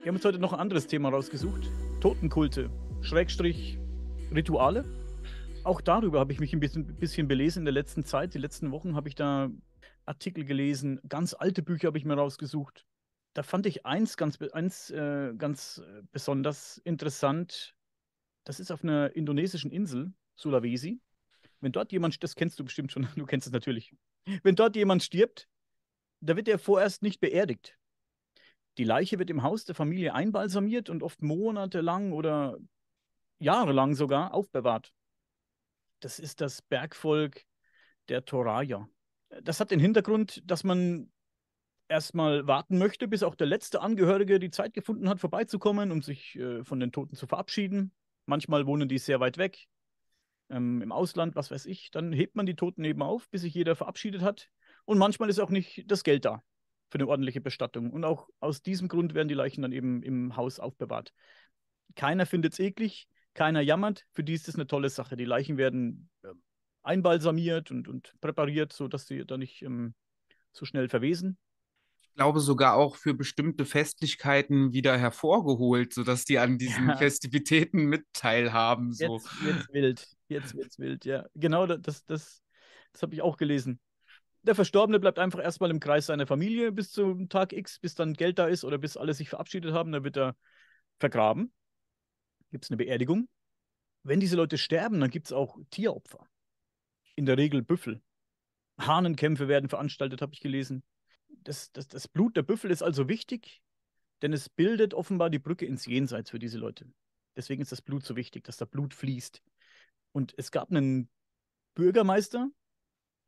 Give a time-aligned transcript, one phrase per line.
[0.00, 1.68] Wir haben uns heute noch ein anderes Thema rausgesucht.
[2.00, 2.70] Totenkulte,
[3.02, 3.78] Schrägstrich,
[4.32, 4.84] Rituale.
[5.64, 8.32] Auch darüber habe ich mich ein bisschen, bisschen belesen in der letzten Zeit.
[8.32, 9.50] Die letzten Wochen habe ich da
[10.06, 12.86] Artikel gelesen, ganz alte Bücher habe ich mir rausgesucht.
[13.34, 15.82] Da fand ich eins ganz, eins, äh, ganz
[16.12, 17.74] besonders interessant.
[18.44, 21.00] Das ist auf einer indonesischen Insel, Sulawesi.
[21.60, 23.92] Wenn dort jemand, das kennst du bestimmt schon, du kennst es natürlich.
[24.44, 25.48] Wenn dort jemand stirbt,
[26.20, 27.77] da wird er vorerst nicht beerdigt.
[28.78, 32.56] Die Leiche wird im Haus der Familie einbalsamiert und oft monatelang oder
[33.40, 34.92] jahrelang sogar aufbewahrt.
[35.98, 37.44] Das ist das Bergvolk
[38.08, 38.88] der Toraya.
[39.42, 41.10] Das hat den Hintergrund, dass man
[41.88, 46.36] erstmal warten möchte, bis auch der letzte Angehörige die Zeit gefunden hat, vorbeizukommen, um sich
[46.36, 47.92] äh, von den Toten zu verabschieden.
[48.26, 49.66] Manchmal wohnen die sehr weit weg,
[50.50, 51.90] ähm, im Ausland, was weiß ich.
[51.90, 54.50] Dann hebt man die Toten eben auf, bis sich jeder verabschiedet hat.
[54.84, 56.42] Und manchmal ist auch nicht das Geld da
[56.90, 57.90] für eine ordentliche Bestattung.
[57.90, 61.12] Und auch aus diesem Grund werden die Leichen dann eben im Haus aufbewahrt.
[61.94, 64.06] Keiner findet es eklig, keiner jammert.
[64.12, 65.16] Für die ist es eine tolle Sache.
[65.16, 66.28] Die Leichen werden äh,
[66.82, 69.94] einbalsamiert und, und präpariert, sodass sie dann nicht ähm,
[70.52, 71.38] so schnell verwesen.
[72.00, 76.96] Ich glaube sogar auch für bestimmte Festlichkeiten wieder hervorgeholt, sodass die an diesen ja.
[76.96, 78.92] Festivitäten mit teilhaben.
[78.92, 79.16] So.
[79.16, 80.08] Jetzt wird's wild.
[80.28, 81.26] Jetzt wird's wild, ja.
[81.34, 82.42] Genau, das, das,
[82.92, 83.78] das habe ich auch gelesen.
[84.48, 88.14] Der Verstorbene bleibt einfach erstmal im Kreis seiner Familie bis zum Tag X, bis dann
[88.14, 89.92] Geld da ist oder bis alle sich verabschiedet haben.
[89.92, 90.36] Dann wird er
[90.98, 91.52] vergraben.
[92.50, 93.28] Gibt es eine Beerdigung.
[94.04, 96.26] Wenn diese Leute sterben, dann gibt es auch Tieropfer.
[97.14, 98.00] In der Regel Büffel.
[98.80, 100.82] Hahnenkämpfe werden veranstaltet, habe ich gelesen.
[101.28, 103.60] Das, das, das Blut der Büffel ist also wichtig,
[104.22, 106.90] denn es bildet offenbar die Brücke ins Jenseits für diese Leute.
[107.36, 109.42] Deswegen ist das Blut so wichtig, dass da Blut fließt.
[110.12, 111.10] Und es gab einen
[111.74, 112.48] Bürgermeister,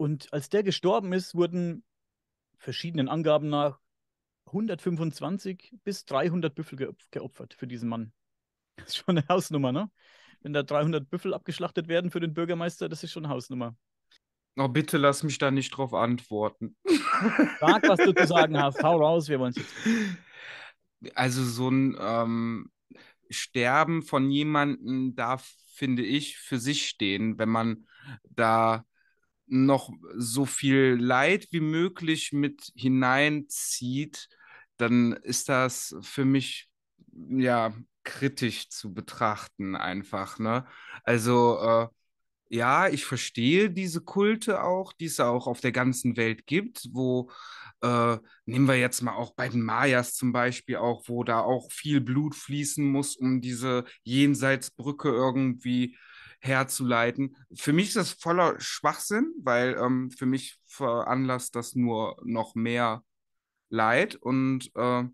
[0.00, 1.84] und als der gestorben ist, wurden
[2.56, 3.80] verschiedenen Angaben nach
[4.46, 8.12] 125 bis 300 Büffel geopfert für diesen Mann.
[8.76, 9.90] Das ist schon eine Hausnummer, ne?
[10.40, 13.76] Wenn da 300 Büffel abgeschlachtet werden für den Bürgermeister, das ist schon eine Hausnummer.
[14.56, 16.76] Oh, bitte lass mich da nicht drauf antworten.
[17.60, 18.82] Sag, was du zu sagen hast.
[18.82, 21.14] Hau raus, wir wollen es jetzt.
[21.14, 22.70] Also so ein ähm,
[23.28, 27.86] Sterben von jemandem darf, finde ich, für sich stehen, wenn man
[28.30, 28.86] da
[29.50, 34.28] noch so viel Leid wie möglich mit hineinzieht,
[34.76, 36.70] dann ist das für mich
[37.12, 37.74] ja
[38.04, 40.66] kritisch zu betrachten einfach, ne?
[41.04, 41.88] Also äh,
[42.48, 47.30] ja, ich verstehe diese Kulte auch, die es auch auf der ganzen Welt gibt, wo
[47.82, 51.70] äh, nehmen wir jetzt mal auch bei den Mayas zum Beispiel auch, wo da auch
[51.70, 55.96] viel Blut fließen muss, um diese Jenseitsbrücke irgendwie
[56.40, 57.36] herzuleiten.
[57.54, 63.04] Für mich ist das voller Schwachsinn, weil ähm, für mich veranlasst das nur noch mehr
[63.68, 65.04] Leid und äh,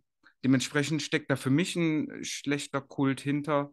[0.44, 3.72] dementsprechend steckt da für mich ein schlechter Kult hinter.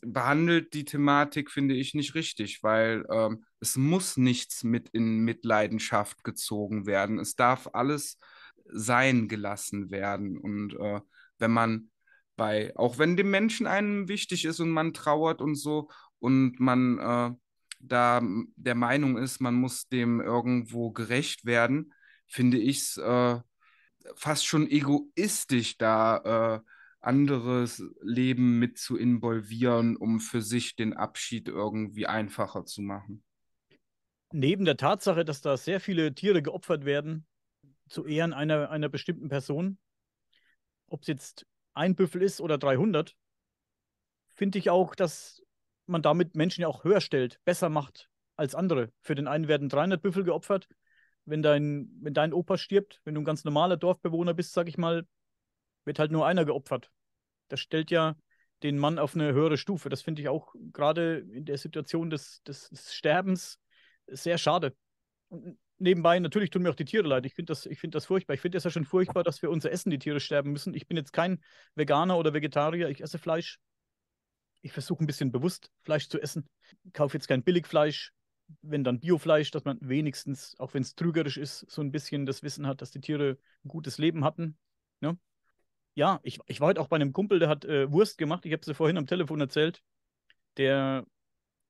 [0.00, 6.24] Behandelt die Thematik, finde ich, nicht richtig, weil ähm, es muss nichts mit in Mitleidenschaft
[6.24, 7.18] gezogen werden.
[7.18, 8.16] Es darf alles
[8.72, 10.38] sein gelassen werden.
[10.38, 11.00] Und äh,
[11.38, 11.90] wenn man
[12.36, 16.98] bei, auch wenn dem Menschen einem wichtig ist und man trauert und so und man
[16.98, 17.34] äh,
[17.80, 18.22] da
[18.56, 21.92] der Meinung ist, man muss dem irgendwo gerecht werden,
[22.26, 23.40] finde ich es äh,
[24.14, 26.60] fast schon egoistisch, da äh,
[27.00, 33.24] anderes Leben mit zu involvieren, um für sich den Abschied irgendwie einfacher zu machen.
[34.32, 37.26] Neben der Tatsache, dass da sehr viele Tiere geopfert werden,
[37.88, 39.78] zu Ehren einer, einer bestimmten Person,
[40.86, 43.16] ob es jetzt ein Büffel ist oder 300,
[44.28, 45.42] finde ich auch, dass
[45.90, 48.90] man damit Menschen ja auch höher stellt, besser macht als andere.
[49.02, 50.68] Für den einen werden 300 Büffel geopfert.
[51.26, 54.78] Wenn dein, wenn dein Opa stirbt, wenn du ein ganz normaler Dorfbewohner bist, sag ich
[54.78, 55.06] mal,
[55.84, 56.90] wird halt nur einer geopfert.
[57.48, 58.16] Das stellt ja
[58.62, 59.88] den Mann auf eine höhere Stufe.
[59.88, 63.58] Das finde ich auch gerade in der Situation des, des, Sterbens
[64.06, 64.74] sehr schade.
[65.28, 67.26] Und nebenbei, natürlich tun mir auch die Tiere leid.
[67.26, 68.34] Ich finde das, find das furchtbar.
[68.34, 70.74] Ich finde es ja schon furchtbar, dass für unser Essen die Tiere sterben müssen.
[70.74, 71.42] Ich bin jetzt kein
[71.74, 72.88] Veganer oder Vegetarier.
[72.88, 73.58] Ich esse Fleisch
[74.62, 76.48] ich versuche ein bisschen bewusst Fleisch zu essen.
[76.92, 78.12] Kaufe jetzt kein Billigfleisch,
[78.62, 82.42] wenn dann Biofleisch, dass man wenigstens, auch wenn es trügerisch ist, so ein bisschen das
[82.42, 84.58] Wissen hat, dass die Tiere ein gutes Leben hatten.
[85.00, 85.18] Ja, ne?
[85.94, 88.44] ja ich, ich war heute auch bei einem Kumpel, der hat äh, Wurst gemacht.
[88.46, 89.82] Ich habe sie vorhin am Telefon erzählt.
[90.56, 91.06] Der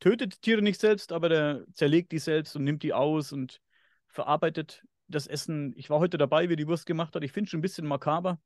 [0.01, 3.61] tötet Tiere nicht selbst, aber der zerlegt die selbst und nimmt die aus und
[4.09, 5.75] verarbeitet das Essen.
[5.77, 7.23] Ich war heute dabei, wie die Wurst gemacht hat.
[7.23, 8.41] Ich finde es schon ein bisschen makaber.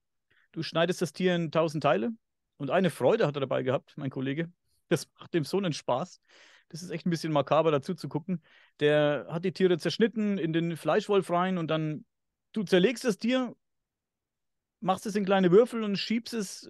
[0.53, 2.13] Du schneidest das Tier in tausend Teile,
[2.57, 4.53] und eine Freude hat er dabei gehabt, mein Kollege.
[4.89, 6.21] Das macht dem so einen Spaß.
[6.69, 8.43] Das ist echt ein bisschen makaber dazu zu gucken.
[8.81, 12.05] Der hat die Tiere zerschnitten in den Fleischwolf rein und dann,
[12.53, 13.55] du zerlegst das Tier,
[14.81, 16.69] machst es in kleine Würfel und schiebst es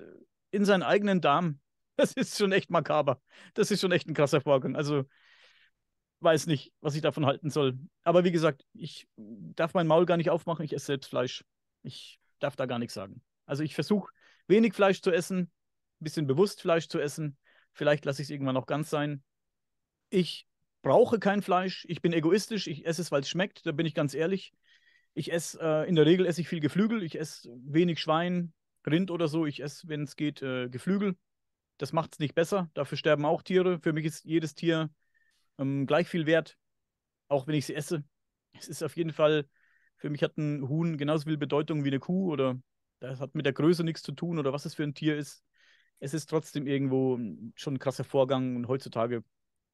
[0.51, 1.61] in seinen eigenen Darm.
[1.97, 3.21] Das ist schon echt makaber.
[3.55, 4.75] Das ist schon echt ein krasser Vorgang.
[4.75, 5.05] Also
[6.21, 7.79] weiß nicht, was ich davon halten soll.
[8.03, 10.65] Aber wie gesagt, ich darf mein Maul gar nicht aufmachen.
[10.65, 11.45] Ich esse selbst Fleisch.
[11.83, 13.23] Ich darf da gar nichts sagen.
[13.47, 14.13] Also ich versuche
[14.49, 15.53] wenig Fleisch zu essen,
[16.01, 17.37] bisschen bewusst Fleisch zu essen.
[17.73, 19.23] Vielleicht lasse ich es irgendwann auch ganz sein.
[20.11, 20.47] Ich
[20.83, 21.85] brauche kein Fleisch.
[21.89, 22.67] Ich bin egoistisch.
[22.67, 23.67] Ich esse es, weil es schmeckt.
[23.67, 24.53] Da bin ich ganz ehrlich.
[25.15, 27.03] Ich esse, äh, in der Regel esse ich viel Geflügel.
[27.03, 28.53] Ich esse wenig Schwein,
[28.87, 29.47] Rind oder so.
[29.47, 31.17] Ich esse, wenn es geht, äh, Geflügel.
[31.79, 32.71] Das macht es nicht besser.
[32.75, 33.81] Dafür sterben auch Tiere.
[33.81, 34.91] Für mich ist jedes Tier
[35.59, 36.57] ähm, gleich viel wert,
[37.29, 38.05] auch wenn ich sie esse.
[38.53, 39.49] Es ist auf jeden Fall,
[39.97, 42.59] für mich hat ein Huhn genauso viel Bedeutung wie eine Kuh oder
[43.01, 45.44] das hat mit der Größe nichts zu tun oder was es für ein Tier ist.
[46.01, 47.19] Es ist trotzdem irgendwo
[47.55, 49.25] schon ein krasser Vorgang und heutzutage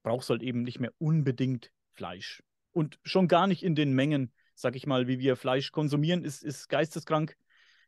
[0.02, 2.43] brauchst du halt eben nicht mehr unbedingt Fleisch.
[2.72, 6.43] Und schon gar nicht in den Mengen, sag ich mal, wie wir Fleisch konsumieren, ist,
[6.43, 7.37] ist geisteskrank.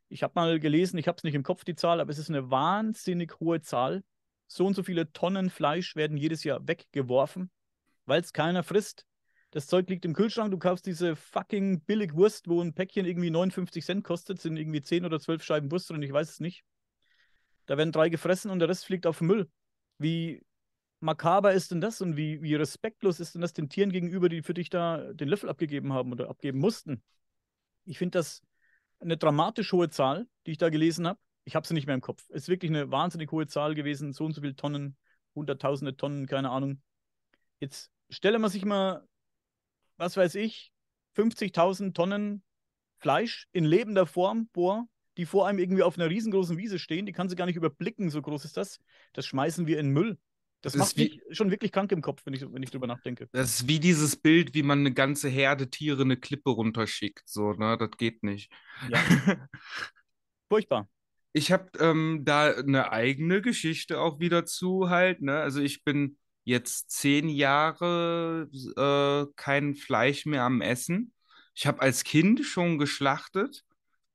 [0.09, 2.29] Ich habe mal gelesen, ich habe es nicht im Kopf, die Zahl, aber es ist
[2.29, 4.03] eine wahnsinnig hohe Zahl.
[4.47, 7.49] So und so viele Tonnen Fleisch werden jedes Jahr weggeworfen
[8.05, 9.05] weil es keiner frisst.
[9.51, 13.29] Das Zeug liegt im Kühlschrank, du kaufst diese fucking billig Wurst, wo ein Päckchen irgendwie
[13.29, 16.63] 59 Cent kostet, sind irgendwie 10 oder 12 Scheiben Wurst drin, ich weiß es nicht.
[17.65, 19.49] Da werden drei gefressen und der Rest fliegt auf Müll.
[19.97, 20.43] Wie
[20.99, 24.41] makaber ist denn das und wie, wie respektlos ist denn das den Tieren gegenüber, die
[24.41, 27.03] für dich da den Löffel abgegeben haben oder abgeben mussten?
[27.85, 28.41] Ich finde das
[28.99, 31.19] eine dramatisch hohe Zahl, die ich da gelesen habe.
[31.45, 32.23] Ich habe sie nicht mehr im Kopf.
[32.29, 34.95] Es ist wirklich eine wahnsinnig hohe Zahl gewesen, so und so viele Tonnen,
[35.35, 36.81] hunderttausende Tonnen, keine Ahnung.
[37.59, 39.05] Jetzt stelle man sich mal,
[39.97, 40.71] was weiß ich,
[41.15, 42.43] 50.000 Tonnen
[42.97, 44.87] Fleisch in lebender Form vor,
[45.17, 47.05] die vor einem irgendwie auf einer riesengroßen Wiese stehen.
[47.05, 48.79] Die kann sie gar nicht überblicken, so groß ist das.
[49.13, 50.17] Das schmeißen wir in Müll.
[50.61, 53.27] Das, das macht mich schon wirklich krank im Kopf, wenn ich, wenn ich drüber nachdenke.
[53.33, 57.27] Das ist wie dieses Bild, wie man eine ganze Herde Tiere eine Klippe runterschickt.
[57.27, 57.77] So, ne?
[57.77, 58.49] Das geht nicht.
[58.89, 58.99] Ja.
[60.49, 60.89] Furchtbar.
[61.33, 65.21] Ich habe ähm, da eine eigene Geschichte auch wieder zu halt.
[65.21, 65.37] Ne?
[65.37, 71.11] Also ich bin jetzt zehn Jahre äh, kein Fleisch mehr am Essen.
[71.55, 73.65] Ich habe als Kind schon geschlachtet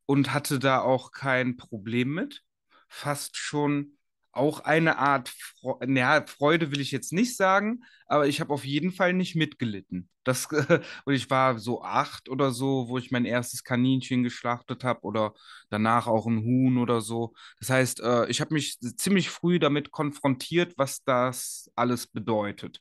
[0.08, 2.42] und hatte da auch kein Problem mit.
[2.88, 3.98] Fast schon
[4.32, 8.64] auch eine Art, Fre naja, Freude will ich jetzt nicht sagen, aber ich habe auf
[8.64, 10.08] jeden Fall nicht mitgelitten.
[10.24, 10.46] Das,
[11.04, 15.34] und ich war so acht oder so, wo ich mein erstes Kaninchen geschlachtet habe oder
[15.68, 17.34] danach auch ein Huhn oder so.
[17.58, 22.80] Das heißt, äh, ich habe mich ziemlich früh damit konfrontiert, was das alles bedeutet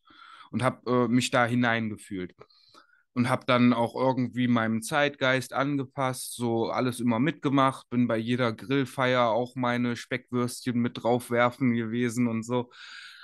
[0.51, 2.35] und habe äh, mich da hineingefühlt
[3.17, 8.53] und habe dann auch irgendwie meinem Zeitgeist angepasst, so alles immer mitgemacht, bin bei jeder
[8.53, 12.69] Grillfeier auch meine Speckwürstchen mit draufwerfen gewesen und so.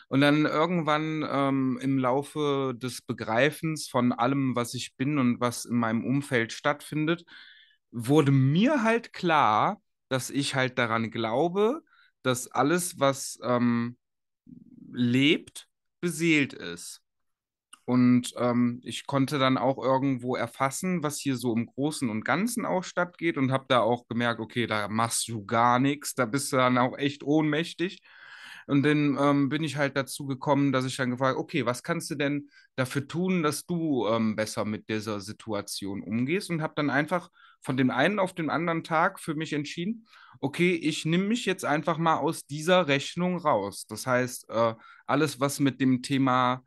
[0.07, 5.65] Und dann irgendwann ähm, im Laufe des Begreifens von allem, was ich bin und was
[5.65, 7.23] in meinem Umfeld stattfindet,
[7.91, 9.79] wurde mir halt klar,
[10.09, 11.83] dass ich halt daran glaube,
[12.23, 13.95] dass alles, was ähm,
[14.91, 15.67] lebt,
[16.01, 17.02] beseelt ist.
[17.85, 22.65] Und ähm, ich konnte dann auch irgendwo erfassen, was hier so im Großen und Ganzen
[22.65, 26.53] auch stattgeht und habe da auch gemerkt, okay, da machst du gar nichts, da bist
[26.53, 28.01] du dann auch echt ohnmächtig.
[28.67, 32.09] Und dann ähm, bin ich halt dazu gekommen, dass ich dann gefragt, okay, was kannst
[32.09, 36.49] du denn dafür tun, dass du ähm, besser mit dieser Situation umgehst?
[36.49, 37.29] Und habe dann einfach
[37.61, 40.07] von dem einen auf den anderen Tag für mich entschieden,
[40.39, 43.85] okay, ich nehme mich jetzt einfach mal aus dieser Rechnung raus.
[43.87, 44.75] Das heißt, äh,
[45.05, 46.63] alles, was mit dem Thema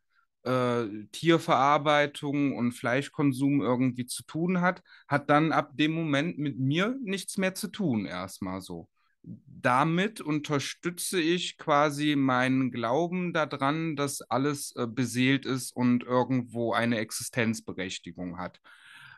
[0.46, 6.96] äh, Tierverarbeitung und Fleischkonsum irgendwie zu tun hat, hat dann ab dem Moment mit mir
[7.02, 8.88] nichts mehr zu tun, erstmal so.
[9.22, 16.98] Damit unterstütze ich quasi meinen Glauben daran, dass alles äh, beseelt ist und irgendwo eine
[16.98, 18.60] Existenzberechtigung hat.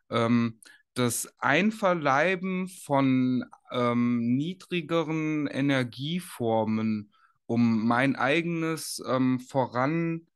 [0.09, 0.61] Ähm,
[0.95, 7.13] das Einverleiben von ähm, niedrigeren Energieformen,
[7.45, 10.28] um mein eigenes ähm, Voran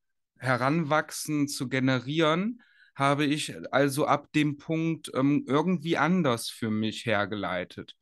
[0.43, 2.63] Heranwachsen zu generieren,
[2.95, 7.97] habe ich also ab dem Punkt ähm, irgendwie anders für mich hergeleitet.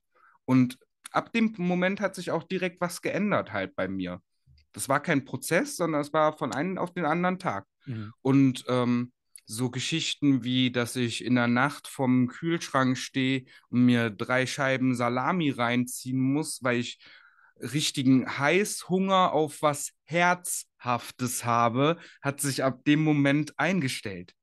[0.46, 0.78] Und
[1.12, 4.20] ab dem Moment hat sich auch direkt was geändert halt bei mir.
[4.72, 7.66] Das war kein Prozess, sondern es war von einem auf den anderen Tag.
[7.86, 8.12] Mhm.
[8.22, 9.12] Und ähm,
[9.46, 14.94] so Geschichten wie, dass ich in der Nacht vom Kühlschrank stehe und mir drei Scheiben
[14.94, 17.00] Salami reinziehen muss, weil ich
[17.60, 19.92] richtigen Heißhunger auf was
[20.80, 24.34] Herzhaftes habe, hat sich ab dem Moment eingestellt.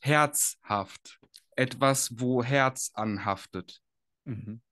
[0.00, 1.20] Herzhaft.
[1.54, 3.82] Etwas, wo Herz anhaftet.
[4.24, 4.62] Mhm.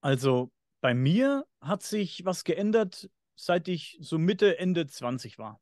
[0.00, 5.60] Also bei mir hat sich was geändert, seit ich so Mitte, Ende 20 war.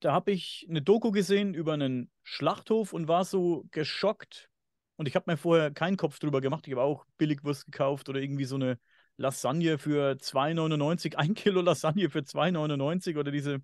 [0.00, 4.48] Da habe ich eine Doku gesehen über einen Schlachthof und war so geschockt
[4.96, 6.66] Und ich habe mir vorher keinen Kopf drüber gemacht.
[6.66, 8.78] Ich habe auch Billigwurst gekauft oder irgendwie so eine
[9.16, 13.62] Lasagne für 2,99, ein Kilo Lasagne für 2,99 oder diese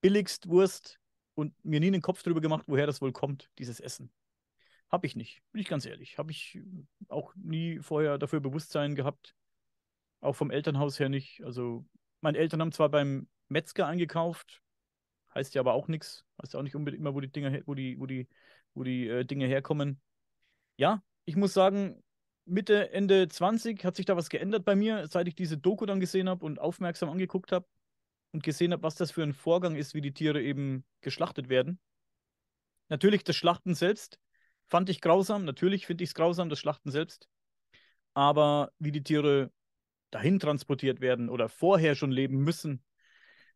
[0.00, 0.98] Billigstwurst
[1.34, 4.12] und mir nie einen Kopf drüber gemacht, woher das wohl kommt, dieses Essen.
[4.90, 6.18] Habe ich nicht, bin ich ganz ehrlich.
[6.18, 6.60] Habe ich
[7.08, 9.34] auch nie vorher dafür Bewusstsein gehabt.
[10.20, 11.42] Auch vom Elternhaus her nicht.
[11.44, 11.86] Also,
[12.20, 14.62] meine Eltern haben zwar beim Metzger eingekauft,
[15.34, 16.24] heißt ja aber auch nichts.
[16.42, 18.28] Heißt ja auch nicht unbedingt immer, wo die Dinge, wo die, wo die,
[18.74, 20.00] wo die äh, Dinge herkommen.
[20.76, 22.02] Ja, ich muss sagen,
[22.50, 26.00] Mitte, Ende 20 hat sich da was geändert bei mir, seit ich diese Doku dann
[26.00, 27.66] gesehen habe und aufmerksam angeguckt habe
[28.32, 31.78] und gesehen habe, was das für ein Vorgang ist, wie die Tiere eben geschlachtet werden.
[32.88, 34.18] Natürlich das Schlachten selbst
[34.68, 35.44] fand ich grausam.
[35.44, 37.28] Natürlich finde ich es grausam, das Schlachten selbst.
[38.14, 39.52] Aber wie die Tiere
[40.10, 42.82] dahin transportiert werden oder vorher schon leben müssen,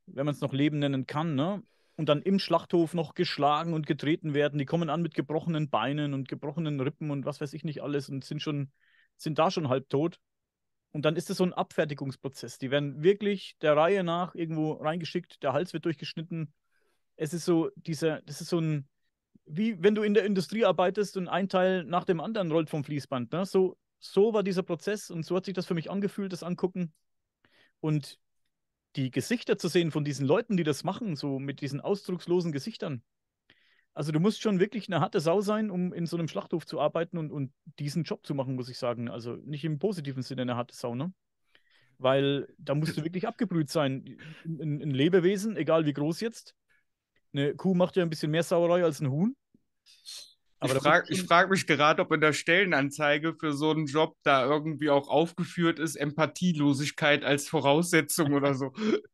[0.06, 1.64] wenn man es noch Leben nennen kann, ne?
[1.96, 4.58] Und dann im Schlachthof noch geschlagen und getreten werden.
[4.58, 8.08] Die kommen an mit gebrochenen Beinen und gebrochenen Rippen und was weiß ich nicht alles
[8.08, 8.72] und sind schon,
[9.16, 10.18] sind da schon halb tot.
[10.90, 12.58] Und dann ist es so ein Abfertigungsprozess.
[12.58, 16.52] Die werden wirklich der Reihe nach irgendwo reingeschickt, der Hals wird durchgeschnitten.
[17.16, 18.88] Es ist so dieser, das ist so ein,
[19.44, 22.84] wie wenn du in der Industrie arbeitest und ein Teil nach dem anderen rollt vom
[22.84, 23.32] Fließband.
[23.32, 23.44] Ne?
[23.44, 26.92] So, so war dieser Prozess und so hat sich das für mich angefühlt, das Angucken.
[27.80, 28.18] Und
[28.96, 33.02] die Gesichter zu sehen von diesen Leuten, die das machen, so mit diesen ausdruckslosen Gesichtern.
[33.92, 36.80] Also du musst schon wirklich eine harte Sau sein, um in so einem Schlachthof zu
[36.80, 39.08] arbeiten und, und diesen Job zu machen, muss ich sagen.
[39.08, 41.12] Also nicht im positiven Sinne eine harte Sau, ne?
[41.98, 44.18] Weil da musst du wirklich abgebrüht sein.
[44.44, 46.56] Ein, ein Lebewesen, egal wie groß jetzt,
[47.32, 49.36] eine Kuh macht ja ein bisschen mehr Sauerei als ein Huhn.
[50.64, 54.44] Aber ich frage frag mich gerade, ob in der Stellenanzeige für so einen Job da
[54.44, 58.72] irgendwie auch aufgeführt ist, Empathielosigkeit als Voraussetzung oder so.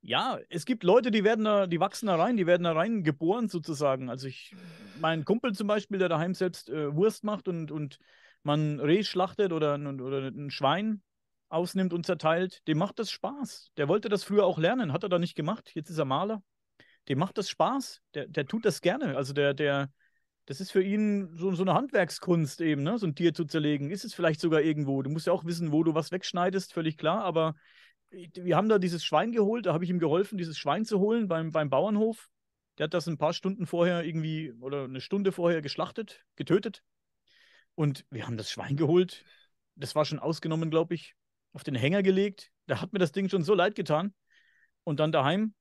[0.00, 3.02] Ja, es gibt Leute, die werden da, die wachsen da rein, die werden da rein
[3.02, 4.08] geboren sozusagen.
[4.08, 4.54] Also ich,
[5.00, 7.98] mein Kumpel zum Beispiel, der daheim selbst äh, Wurst macht und, und
[8.44, 11.02] man Reh schlachtet oder, oder ein Schwein
[11.48, 13.72] ausnimmt und zerteilt, dem macht das Spaß.
[13.76, 15.72] Der wollte das früher auch lernen, hat er da nicht gemacht.
[15.74, 16.42] Jetzt ist er Maler
[17.08, 18.00] dem macht das Spaß.
[18.14, 19.16] Der, der tut das gerne.
[19.16, 19.90] Also der, der,
[20.48, 22.96] das ist für ihn so, so eine Handwerkskunst eben, ne?
[22.96, 23.90] so ein Tier zu zerlegen.
[23.90, 25.02] Ist es vielleicht sogar irgendwo.
[25.02, 27.22] Du musst ja auch wissen, wo du was wegschneidest, völlig klar.
[27.22, 27.54] Aber
[28.10, 31.28] wir haben da dieses Schwein geholt, da habe ich ihm geholfen, dieses Schwein zu holen
[31.28, 32.30] beim, beim Bauernhof.
[32.78, 36.82] Der hat das ein paar Stunden vorher irgendwie oder eine Stunde vorher geschlachtet, getötet.
[37.74, 39.26] Und wir haben das Schwein geholt.
[39.74, 41.14] Das war schon ausgenommen, glaube ich,
[41.52, 42.52] auf den Hänger gelegt.
[42.66, 44.14] Da hat mir das Ding schon so leid getan.
[44.82, 45.52] Und dann daheim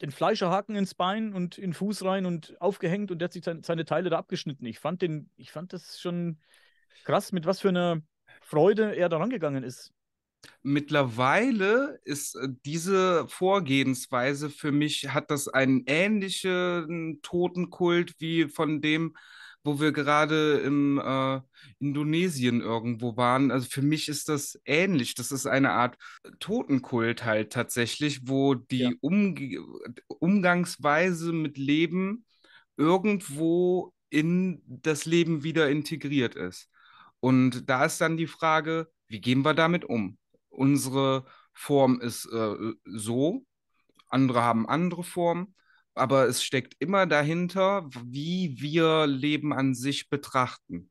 [0.00, 3.44] den Fleischerhaken ins Bein und in den Fuß rein und aufgehängt und der hat sich
[3.44, 4.64] seine, seine Teile da abgeschnitten.
[4.66, 6.38] Ich fand den, ich fand das schon
[7.04, 8.00] krass, mit was für einer
[8.40, 9.92] Freude er da rangegangen ist.
[10.62, 19.14] Mittlerweile ist äh, diese Vorgehensweise für mich, hat das einen ähnlichen Totenkult wie von dem,
[19.62, 21.40] wo wir gerade in äh,
[21.78, 23.50] Indonesien irgendwo waren.
[23.50, 25.14] Also für mich ist das ähnlich.
[25.14, 25.96] Das ist eine Art
[26.38, 28.90] Totenkult halt tatsächlich, wo die ja.
[29.00, 29.40] Umg
[30.08, 32.24] Umgangsweise mit Leben
[32.76, 36.68] irgendwo in das Leben wieder integriert ist.
[37.20, 40.18] Und da ist dann die Frage, wie gehen wir damit um?
[40.48, 43.44] Unsere Form ist äh, so,
[44.08, 45.54] andere haben andere Formen
[45.94, 50.88] aber es steckt immer dahinter, wie wir Leben an sich betrachten.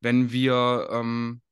[0.00, 1.42] Wenn wir ähm,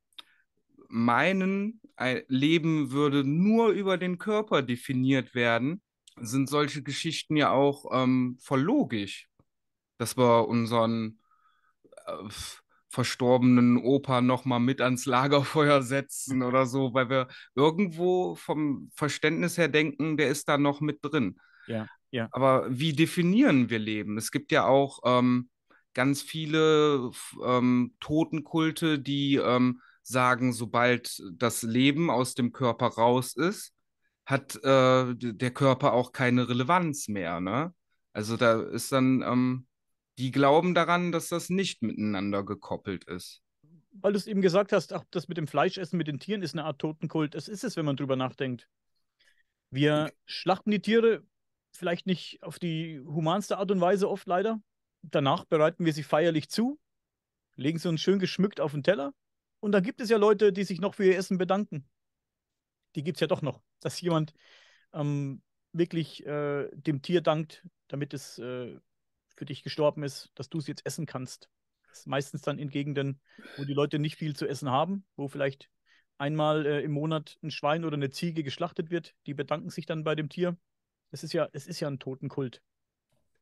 [0.88, 5.82] meinen, ein Leben würde nur über den Körper definiert werden,
[6.20, 9.28] sind solche Geschichten ja auch ähm, voll logisch,
[9.98, 11.18] dass wir unseren
[12.06, 12.28] äh,
[12.88, 19.68] verstorbenen Opa nochmal mit ans Lagerfeuer setzen oder so, weil wir irgendwo vom Verständnis her
[19.68, 21.38] denken, der ist da noch mit drin.
[21.66, 21.86] Ja.
[22.16, 22.28] Ja.
[22.32, 24.16] Aber wie definieren wir Leben?
[24.16, 25.50] Es gibt ja auch ähm,
[25.92, 27.10] ganz viele
[27.44, 33.74] ähm, Totenkulte, die ähm, sagen, sobald das Leben aus dem Körper raus ist,
[34.24, 37.42] hat äh, der Körper auch keine Relevanz mehr.
[37.42, 37.74] Ne?
[38.14, 39.66] Also da ist dann, ähm,
[40.16, 43.42] die glauben daran, dass das nicht miteinander gekoppelt ist.
[43.92, 46.54] Weil du es eben gesagt hast, auch das mit dem Fleischessen, mit den Tieren ist
[46.54, 47.34] eine Art Totenkult.
[47.34, 48.68] Das ist es, wenn man drüber nachdenkt.
[49.70, 51.22] Wir schlachten die Tiere,
[51.76, 54.60] vielleicht nicht auf die humanste Art und Weise oft leider.
[55.02, 56.78] Danach bereiten wir sie feierlich zu,
[57.56, 59.12] legen sie uns schön geschmückt auf den Teller.
[59.60, 61.88] Und dann gibt es ja Leute, die sich noch für ihr Essen bedanken.
[62.94, 64.32] Die gibt es ja doch noch, dass jemand
[64.92, 65.42] ähm,
[65.72, 68.78] wirklich äh, dem Tier dankt, damit es äh,
[69.36, 71.50] für dich gestorben ist, dass du es jetzt essen kannst.
[71.88, 73.20] Das ist meistens dann in Gegenden,
[73.56, 75.70] wo die Leute nicht viel zu essen haben, wo vielleicht
[76.18, 79.14] einmal äh, im Monat ein Schwein oder eine Ziege geschlachtet wird.
[79.26, 80.56] Die bedanken sich dann bei dem Tier.
[81.10, 82.62] Es ist ja, es ist ja ein Totenkult.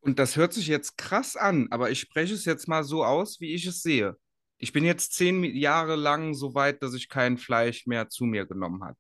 [0.01, 3.41] Und das hört sich jetzt krass an, aber ich spreche es jetzt mal so aus,
[3.41, 4.17] wie ich es sehe.
[4.59, 8.47] Ich bin jetzt zehn Jahre lang so weit, dass ich kein Fleisch mehr zu mir
[8.47, 8.99] genommen habe.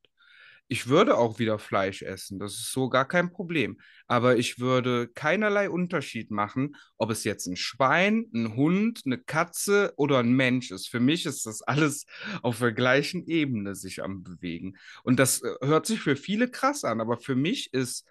[0.66, 3.78] Ich würde auch wieder Fleisch essen, das ist so gar kein Problem.
[4.06, 9.92] Aber ich würde keinerlei Unterschied machen, ob es jetzt ein Schwein, ein Hund, eine Katze
[9.96, 10.88] oder ein Mensch ist.
[10.88, 12.06] Für mich ist das alles
[12.42, 14.78] auf der gleichen Ebene sich am Bewegen.
[15.02, 18.06] Und das äh, hört sich für viele krass an, aber für mich ist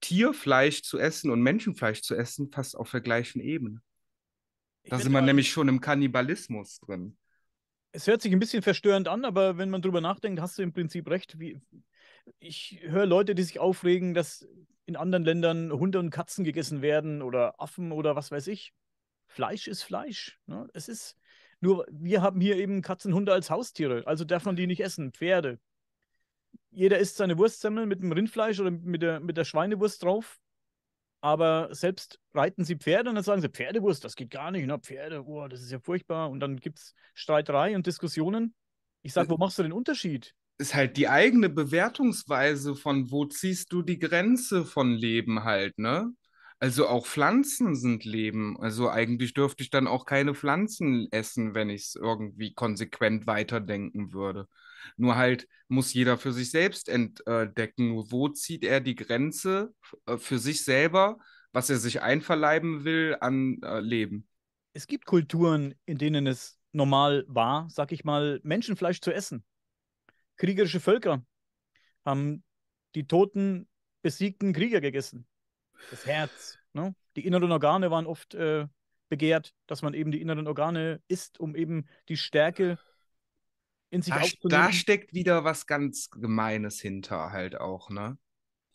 [0.00, 3.82] Tierfleisch zu essen und Menschenfleisch zu essen fast auf der gleichen Ebene.
[4.84, 7.16] Da sind wir nämlich schon im Kannibalismus drin.
[7.92, 10.72] Es hört sich ein bisschen verstörend an, aber wenn man drüber nachdenkt, hast du im
[10.72, 11.38] Prinzip recht.
[11.38, 11.60] Wie,
[12.38, 14.46] ich höre Leute, die sich aufregen, dass
[14.86, 18.72] in anderen Ländern Hunde und Katzen gegessen werden oder Affen oder was weiß ich.
[19.26, 20.40] Fleisch ist Fleisch.
[20.46, 20.68] Ne?
[20.72, 21.16] Es ist
[21.60, 25.12] nur, wir haben hier eben Katzen, Hunde als Haustiere, also darf man die nicht essen.
[25.12, 25.60] Pferde.
[26.70, 30.38] Jeder isst seine Wurstsemmeln mit dem Rindfleisch oder mit der, mit der Schweinewurst drauf.
[31.20, 34.66] Aber selbst reiten sie Pferde und dann sagen sie, Pferdewurst, das geht gar nicht.
[34.66, 34.78] Ne?
[34.78, 36.30] Pferde, oh, das ist ja furchtbar.
[36.30, 38.54] Und dann gibt es Streiterei und Diskussionen.
[39.02, 40.34] Ich sage, wo machst du den Unterschied?
[40.58, 46.12] Ist halt die eigene Bewertungsweise von wo ziehst du die Grenze von Leben halt, ne?
[46.58, 48.60] Also auch Pflanzen sind Leben.
[48.60, 54.12] Also eigentlich dürfte ich dann auch keine Pflanzen essen, wenn ich es irgendwie konsequent weiterdenken
[54.12, 54.46] würde.
[54.96, 59.74] Nur halt muss jeder für sich selbst entdecken, wo zieht er die Grenze
[60.06, 61.18] äh, für sich selber,
[61.52, 64.26] was er sich einverleiben will an äh, Leben.
[64.72, 69.44] Es gibt Kulturen, in denen es normal war, sag ich mal, Menschenfleisch zu essen.
[70.36, 71.24] Kriegerische Völker
[72.04, 72.44] haben
[72.94, 73.68] die toten,
[74.02, 75.26] besiegten Krieger gegessen.
[75.90, 76.94] Das Herz, ne?
[77.16, 78.66] Die inneren Organe waren oft äh,
[79.08, 82.78] begehrt, dass man eben die inneren Organe isst, um eben die Stärke
[83.90, 84.68] in sich Da, aufzunehmen.
[84.68, 88.18] da steckt wieder was ganz Gemeines hinter halt auch, ne?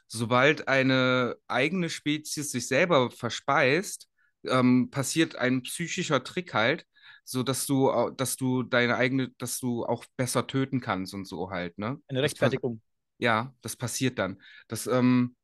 [0.07, 4.10] Sobald eine eigene Spezies sich selber verspeist,
[4.45, 6.86] ähm, passiert ein psychischer Trick halt,
[7.25, 11.51] so dass du, dass du deine eigene, dass du auch besser töten kannst und so
[11.51, 12.01] halt, ne?
[12.08, 12.82] Eine Das Rechtfertigung.
[13.19, 14.41] ja, das passiert dann.
[14.67, 15.36] Das ähm,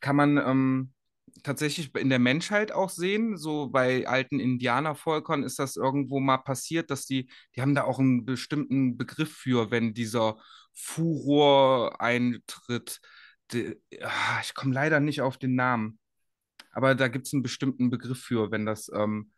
[0.00, 0.93] kann man ähm,
[1.42, 3.36] tatsächlich in der Menschheit auch sehen.
[3.36, 7.98] So bei alten Indianervölkern ist das irgendwo mal passiert, dass die, die haben da auch
[7.98, 10.38] einen bestimmten Begriff für, wenn dieser
[10.72, 13.00] Furor eintritt.
[13.52, 15.98] Die, ah, ich komme leider nicht auf den Namen,
[16.70, 19.32] aber da gibt es einen bestimmten Begriff für, wenn das ähm,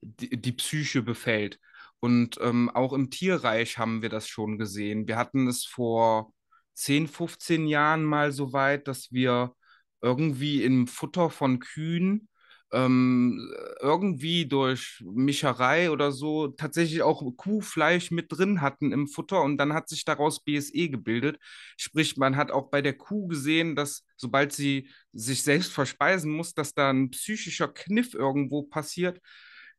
[0.00, 1.58] die, die Psyche befällt.
[2.00, 5.06] Und ähm, auch im Tierreich haben wir das schon gesehen.
[5.06, 6.32] Wir hatten es vor
[6.74, 9.54] 10, 15 Jahren mal so weit, dass wir
[10.02, 12.28] irgendwie im Futter von Kühen
[12.72, 19.58] ähm, irgendwie durch Mischerei oder so tatsächlich auch Kuhfleisch mit drin hatten im Futter und
[19.58, 21.38] dann hat sich daraus BSE gebildet.
[21.76, 26.54] Sprich, man hat auch bei der Kuh gesehen, dass sobald sie sich selbst verspeisen muss,
[26.54, 29.20] dass da ein psychischer Kniff irgendwo passiert,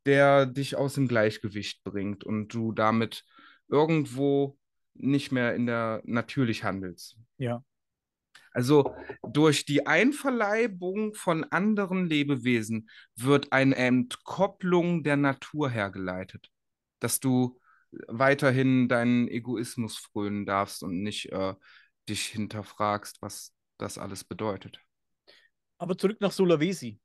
[0.06, 3.24] der dich aus dem Gleichgewicht bringt und du damit
[3.70, 4.58] irgendwo
[4.94, 7.18] nicht mehr in der natürlich handelst.
[7.40, 7.64] Ja.
[8.54, 16.50] Also durch die Einverleibung von anderen Lebewesen wird eine Entkopplung der Natur hergeleitet,
[17.00, 17.60] dass du
[18.08, 21.56] weiterhin deinen Egoismus frönen darfst und nicht äh,
[22.08, 24.80] dich hinterfragst, was das alles bedeutet.
[25.78, 27.00] Aber zurück nach Sulawesi.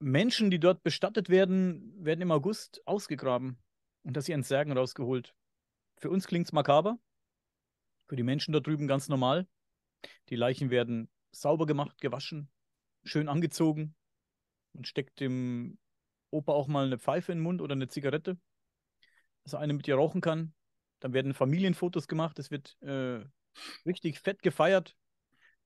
[0.00, 3.58] Menschen, die dort bestattet werden, werden im August ausgegraben
[4.02, 5.34] und aus ihren Särgen rausgeholt.
[5.98, 6.98] Für uns klingt es makaber,
[8.06, 9.46] für die Menschen da drüben ganz normal.
[10.28, 12.50] Die Leichen werden sauber gemacht, gewaschen,
[13.04, 13.94] schön angezogen.
[14.72, 15.78] Man steckt dem
[16.30, 18.36] Opa auch mal eine Pfeife in den Mund oder eine Zigarette,
[19.44, 20.52] dass er eine mit ihr rauchen kann.
[21.00, 23.24] Dann werden Familienfotos gemacht, es wird äh,
[23.86, 24.96] richtig fett gefeiert.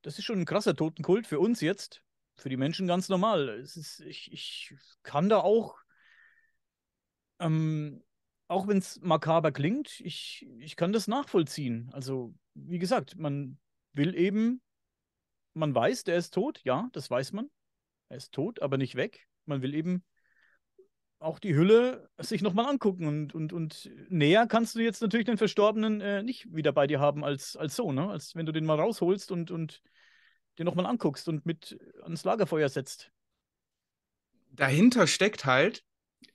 [0.03, 2.03] Das ist schon ein krasser Totenkult für uns jetzt,
[2.37, 3.48] für die Menschen ganz normal.
[3.48, 5.77] Ist, ich, ich kann da auch,
[7.40, 8.03] ähm,
[8.46, 11.90] auch wenn es makaber klingt, ich, ich kann das nachvollziehen.
[11.92, 13.59] Also, wie gesagt, man
[13.98, 14.62] will eben,
[15.52, 17.50] man weiß, der ist tot, ja, das weiß man.
[18.08, 19.28] Er ist tot, aber nicht weg.
[19.44, 20.02] Man will eben
[21.18, 25.37] auch die Hülle sich nochmal angucken und, und, und näher kannst du jetzt natürlich den
[25.37, 28.08] Verstorbenen äh, nicht wieder bei dir haben als, als so, ne?
[28.08, 29.82] Als wenn du den mal rausholst und, und
[30.58, 33.11] dir nochmal anguckst und mit ans Lagerfeuer setzt.
[34.52, 35.84] dahinter steckt halt,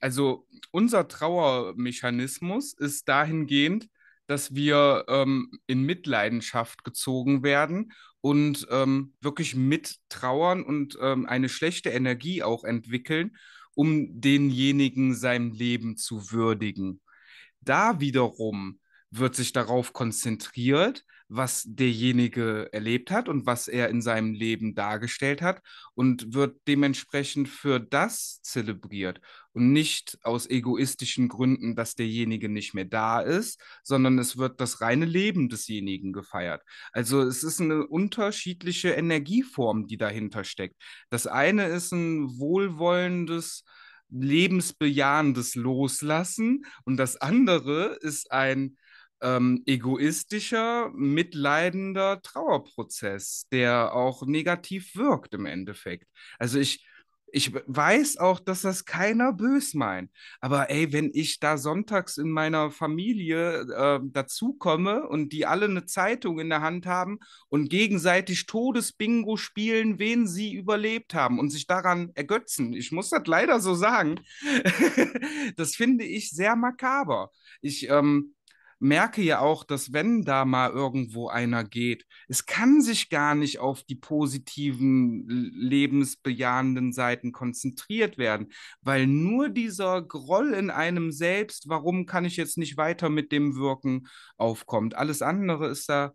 [0.00, 3.88] also unser Trauermechanismus ist dahingehend,
[4.26, 11.90] dass wir ähm, in Mitleidenschaft gezogen werden und ähm, wirklich mittrauern und ähm, eine schlechte
[11.90, 13.36] Energie auch entwickeln,
[13.74, 17.00] um denjenigen sein Leben zu würdigen.
[17.60, 24.34] Da wiederum wird sich darauf konzentriert, was derjenige erlebt hat und was er in seinem
[24.34, 25.62] Leben dargestellt hat
[25.94, 29.20] und wird dementsprechend für das zelebriert
[29.52, 34.80] und nicht aus egoistischen Gründen, dass derjenige nicht mehr da ist, sondern es wird das
[34.80, 36.62] reine Leben desjenigen gefeiert.
[36.92, 40.76] Also es ist eine unterschiedliche Energieform, die dahinter steckt.
[41.08, 43.64] Das eine ist ein wohlwollendes,
[44.10, 48.76] lebensbejahendes Loslassen und das andere ist ein
[49.24, 56.06] ähm, egoistischer, mitleidender Trauerprozess, der auch negativ wirkt im Endeffekt.
[56.38, 56.86] Also ich,
[57.32, 60.10] ich weiß auch, dass das keiner bös meint.
[60.40, 65.86] Aber ey, wenn ich da sonntags in meiner Familie äh, dazukomme und die alle eine
[65.86, 71.66] Zeitung in der Hand haben und gegenseitig Todesbingo spielen, wen sie überlebt haben und sich
[71.66, 74.20] daran ergötzen, ich muss das leider so sagen,
[75.56, 77.30] das finde ich sehr makaber.
[77.62, 78.33] Ich, ähm,
[78.84, 83.58] merke ja auch, dass wenn da mal irgendwo einer geht, es kann sich gar nicht
[83.58, 92.04] auf die positiven, lebensbejahenden Seiten konzentriert werden, weil nur dieser Groll in einem selbst, warum
[92.04, 94.94] kann ich jetzt nicht weiter mit dem wirken, aufkommt.
[94.94, 96.12] Alles andere ist da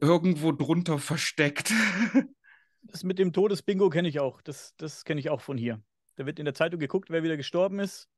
[0.00, 1.72] irgendwo drunter versteckt.
[2.82, 4.40] Das mit dem Todesbingo kenne ich auch.
[4.40, 5.82] Das, das kenne ich auch von hier.
[6.16, 8.08] Da wird in der Zeitung geguckt, wer wieder gestorben ist.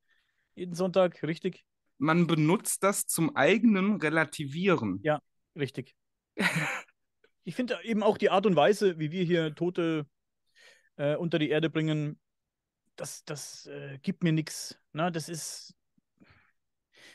[0.55, 1.67] Jeden Sonntag, richtig?
[2.03, 4.99] Man benutzt das zum eigenen Relativieren.
[5.05, 5.23] Ja,
[5.57, 5.95] richtig.
[7.45, 10.07] ich finde eben auch die Art und Weise, wie wir hier Tote
[10.97, 12.19] äh, unter die Erde bringen,
[12.97, 14.79] das, das äh, gibt mir nichts.
[14.93, 15.75] Das ist.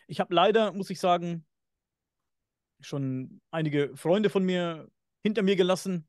[0.08, 1.45] Ich habe leider, muss ich sagen,
[2.80, 4.89] schon einige Freunde von mir
[5.21, 6.08] hinter mir gelassen.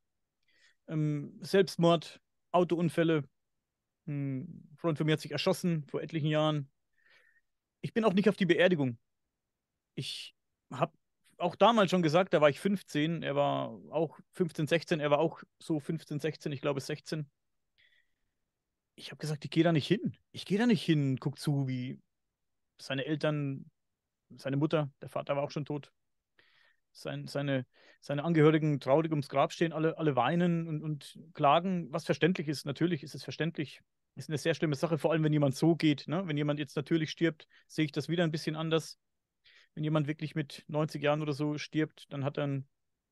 [0.87, 2.21] Ähm, Selbstmord,
[2.53, 3.29] Autounfälle.
[4.07, 6.71] Ein Freund von mir hat sich erschossen vor etlichen Jahren
[7.89, 8.99] ich bin auch nicht auf die Beerdigung.
[9.95, 10.35] Ich
[10.71, 10.93] habe
[11.39, 15.19] auch damals schon gesagt, da war ich 15, er war auch 15, 16, er war
[15.19, 17.31] auch so 15, 16, ich glaube 16.
[18.95, 20.19] Ich habe gesagt, ich gehe da nicht hin.
[20.33, 21.99] Ich gehe da nicht hin, guck zu, wie
[22.79, 23.71] seine Eltern,
[24.37, 25.91] seine Mutter, der Vater war auch schon tot,
[26.93, 27.65] sein, seine,
[28.03, 32.67] seine Angehörigen traurig ums Grab stehen, alle, alle weinen und, und klagen, was verständlich ist.
[32.67, 33.81] Natürlich ist es verständlich
[34.19, 36.09] ist eine sehr schlimme Sache, vor allem wenn jemand so geht.
[36.09, 36.27] Ne?
[36.27, 38.99] Wenn jemand jetzt natürlich stirbt, sehe ich das wieder ein bisschen anders.
[39.75, 42.67] Wenn jemand wirklich mit 90 Jahren oder so stirbt, dann hat er in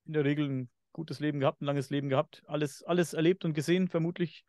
[0.04, 3.88] der Regel ein gutes Leben gehabt, ein langes Leben gehabt, alles, alles erlebt und gesehen,
[3.88, 4.44] vermutlich.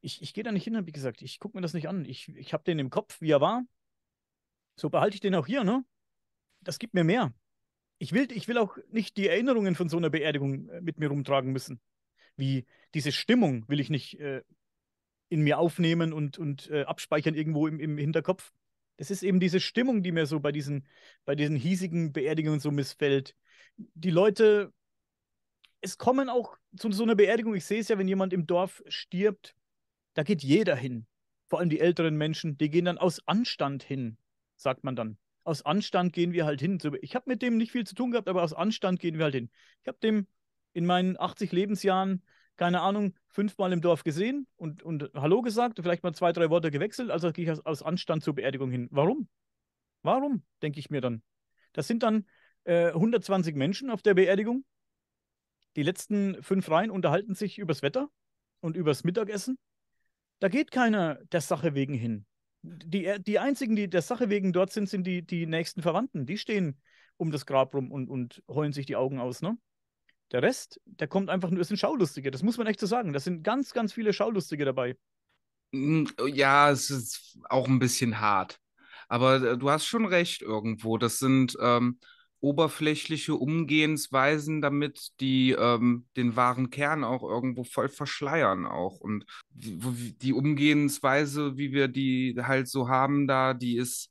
[0.00, 2.04] Ich, ich gehe da nicht hin, wie gesagt, ich gucke mir das nicht an.
[2.04, 3.64] Ich, ich habe den im Kopf, wie er war.
[4.76, 5.84] So behalte ich den auch hier, ne?
[6.60, 7.34] Das gibt mir mehr.
[7.98, 11.08] Ich will, ich will auch nicht die Erinnerungen von so einer Beerdigung äh, mit mir
[11.08, 11.80] rumtragen müssen.
[12.36, 14.42] Wie diese Stimmung will ich nicht äh,
[15.28, 18.52] in mir aufnehmen und, und äh, abspeichern irgendwo im, im Hinterkopf.
[18.96, 20.86] Das ist eben diese Stimmung, die mir so bei diesen,
[21.24, 23.34] bei diesen hiesigen Beerdigungen so missfällt.
[23.76, 24.72] Die Leute,
[25.80, 28.82] es kommen auch zu so einer Beerdigung, ich sehe es ja, wenn jemand im Dorf
[28.88, 29.54] stirbt,
[30.14, 31.06] da geht jeder hin.
[31.48, 34.16] Vor allem die älteren Menschen, die gehen dann aus Anstand hin,
[34.56, 35.18] sagt man dann.
[35.44, 36.78] Aus Anstand gehen wir halt hin.
[37.02, 39.34] Ich habe mit dem nicht viel zu tun gehabt, aber aus Anstand gehen wir halt
[39.34, 39.50] hin.
[39.82, 40.26] Ich habe dem
[40.72, 42.22] in meinen 80 Lebensjahren
[42.56, 46.70] keine Ahnung, fünfmal im Dorf gesehen und, und Hallo gesagt, vielleicht mal zwei, drei Worte
[46.70, 48.88] gewechselt, also gehe ich aus, aus Anstand zur Beerdigung hin.
[48.90, 49.28] Warum?
[50.02, 51.22] Warum, denke ich mir dann.
[51.72, 52.26] Das sind dann
[52.64, 54.64] äh, 120 Menschen auf der Beerdigung.
[55.76, 58.08] Die letzten fünf Reihen unterhalten sich übers Wetter
[58.60, 59.58] und übers Mittagessen.
[60.38, 62.26] Da geht keiner der Sache wegen hin.
[62.62, 66.26] Die, die einzigen, die der Sache wegen dort sind, sind die, die nächsten Verwandten.
[66.26, 66.80] Die stehen
[67.16, 69.42] um das Grab rum und, und heulen sich die Augen aus.
[69.42, 69.56] Ne?
[70.32, 73.12] Der Rest, der kommt einfach nur, es sind Schaulustige, das muss man echt so sagen.
[73.12, 74.96] Das sind ganz, ganz viele Schaulustige dabei.
[75.72, 78.58] Hm, ja, es ist auch ein bisschen hart.
[79.08, 80.98] Aber äh, du hast schon recht irgendwo.
[80.98, 81.98] Das sind ähm,
[82.40, 89.00] oberflächliche Umgehensweisen, damit die ähm, den wahren Kern auch irgendwo voll verschleiern auch.
[89.00, 94.10] Und die, die Umgehensweise, wie wir die halt so haben da, die ist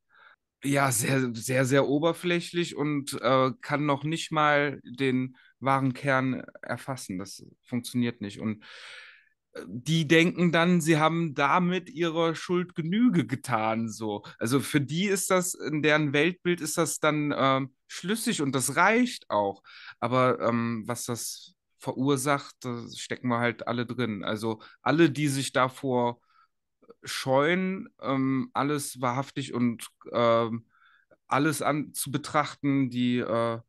[0.64, 7.18] ja sehr, sehr, sehr oberflächlich und äh, kann noch nicht mal den wahren Kern erfassen.
[7.20, 8.40] Das funktioniert nicht.
[8.40, 8.64] Und
[9.54, 13.90] äh, die denken dann, sie haben damit ihrer Schuld Genüge getan.
[13.90, 14.24] So.
[14.40, 18.76] Also für die ist das, in deren Weltbild ist das dann ähm, schlüssig und das
[18.76, 19.64] reicht auch.
[20.00, 24.24] Aber ähm, was das verursacht, da stecken wir halt alle drin.
[24.24, 26.20] Also alle, die sich davor
[27.04, 30.66] scheuen, ähm, alles wahrhaftig und ähm,
[31.28, 33.60] alles an, zu betrachten, die äh,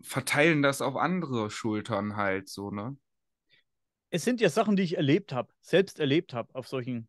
[0.00, 2.96] verteilen das auf andere Schultern halt so, ne?
[4.10, 7.08] Es sind ja Sachen, die ich erlebt habe, selbst erlebt habe auf solchen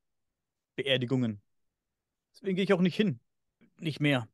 [0.75, 1.41] Beerdigungen.
[2.33, 3.19] Deswegen gehe ich auch nicht hin.
[3.79, 4.27] Nicht mehr.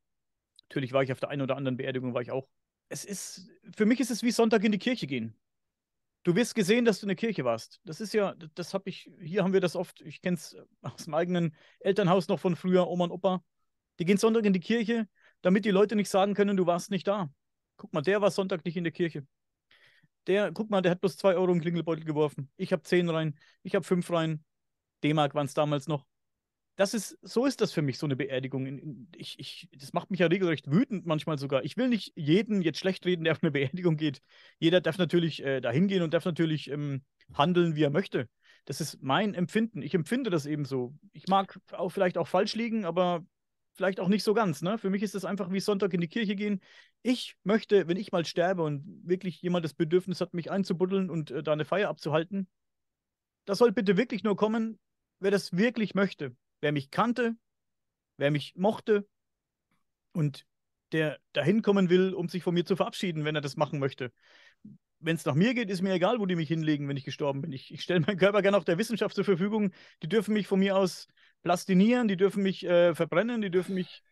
[0.69, 2.47] Natürlich war ich auf der einen oder anderen Beerdigung, war ich auch.
[2.87, 5.35] es ist, für mich ist es wie Sonntag in die Kirche gehen.
[6.23, 7.81] Du wirst gesehen, dass du in der Kirche warst.
[7.83, 11.05] Das ist ja, das habe ich, hier haben wir das oft, ich kenne es aus
[11.05, 13.43] dem eigenen Elternhaus noch von früher, Oma und Opa.
[13.99, 15.09] Die gehen Sonntag in die Kirche,
[15.41, 17.29] damit die Leute nicht sagen können, du warst nicht da.
[17.81, 19.25] Guck mal, der war Sonntag nicht in der Kirche.
[20.27, 22.51] Der, guck mal, der hat bloß zwei Euro im Klingelbeutel geworfen.
[22.55, 24.43] Ich habe zehn rein, ich habe fünf rein.
[25.03, 26.05] D-Mark waren es damals noch
[26.81, 29.07] das ist, so ist das für mich, so eine Beerdigung.
[29.15, 31.63] Ich, ich, das macht mich ja regelrecht wütend manchmal sogar.
[31.63, 34.21] Ich will nicht jeden jetzt schlecht reden, der auf eine Beerdigung geht.
[34.57, 38.27] Jeder darf natürlich äh, dahin gehen und darf natürlich ähm, handeln, wie er möchte.
[38.65, 39.81] Das ist mein Empfinden.
[39.81, 40.95] Ich empfinde das eben so.
[41.13, 43.25] Ich mag auch vielleicht auch falsch liegen, aber
[43.73, 44.61] vielleicht auch nicht so ganz.
[44.61, 44.77] Ne?
[44.77, 46.61] Für mich ist das einfach wie Sonntag in die Kirche gehen.
[47.03, 51.31] Ich möchte, wenn ich mal sterbe und wirklich jemand das Bedürfnis hat, mich einzubuddeln und
[51.31, 52.47] äh, da eine Feier abzuhalten,
[53.45, 54.79] das soll bitte wirklich nur kommen,
[55.19, 57.35] wer das wirklich möchte wer mich kannte,
[58.17, 59.07] wer mich mochte
[60.13, 60.45] und
[60.91, 64.11] der dahin kommen will, um sich von mir zu verabschieden, wenn er das machen möchte.
[64.99, 67.41] Wenn es nach mir geht, ist mir egal, wo die mich hinlegen, wenn ich gestorben
[67.41, 67.51] bin.
[67.51, 69.71] Ich, ich stelle meinen Körper gerne auch der Wissenschaft zur Verfügung.
[70.03, 71.07] Die dürfen mich von mir aus
[71.41, 74.03] plastinieren, die dürfen mich äh, verbrennen, die dürfen mich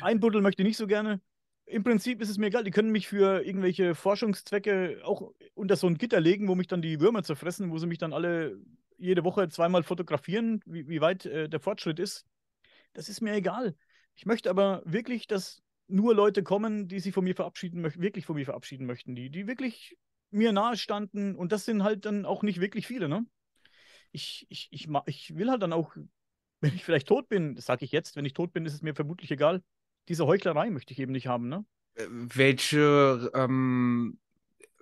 [0.00, 1.20] einbuddeln, möchte ich nicht so gerne.
[1.72, 5.86] Im Prinzip ist es mir egal, die können mich für irgendwelche Forschungszwecke auch unter so
[5.86, 8.58] ein Gitter legen, wo mich dann die Würmer zerfressen, wo sie mich dann alle
[8.98, 12.26] jede Woche zweimal fotografieren, wie, wie weit äh, der Fortschritt ist.
[12.92, 13.74] Das ist mir egal.
[14.14, 18.26] Ich möchte aber wirklich, dass nur Leute kommen, die sich von mir verabschieden möchten, wirklich
[18.26, 19.96] von mir verabschieden möchten, die, die wirklich
[20.30, 21.34] mir nahe standen.
[21.34, 23.24] Und das sind halt dann auch nicht wirklich viele, ne?
[24.10, 25.96] Ich, ich, ich, ich will halt dann auch,
[26.60, 28.82] wenn ich vielleicht tot bin, das sage ich jetzt, wenn ich tot bin, ist es
[28.82, 29.62] mir vermutlich egal.
[30.08, 31.64] Diese Heuchlerei möchte ich eben nicht haben, ne?
[31.94, 34.18] Äh, welche ähm,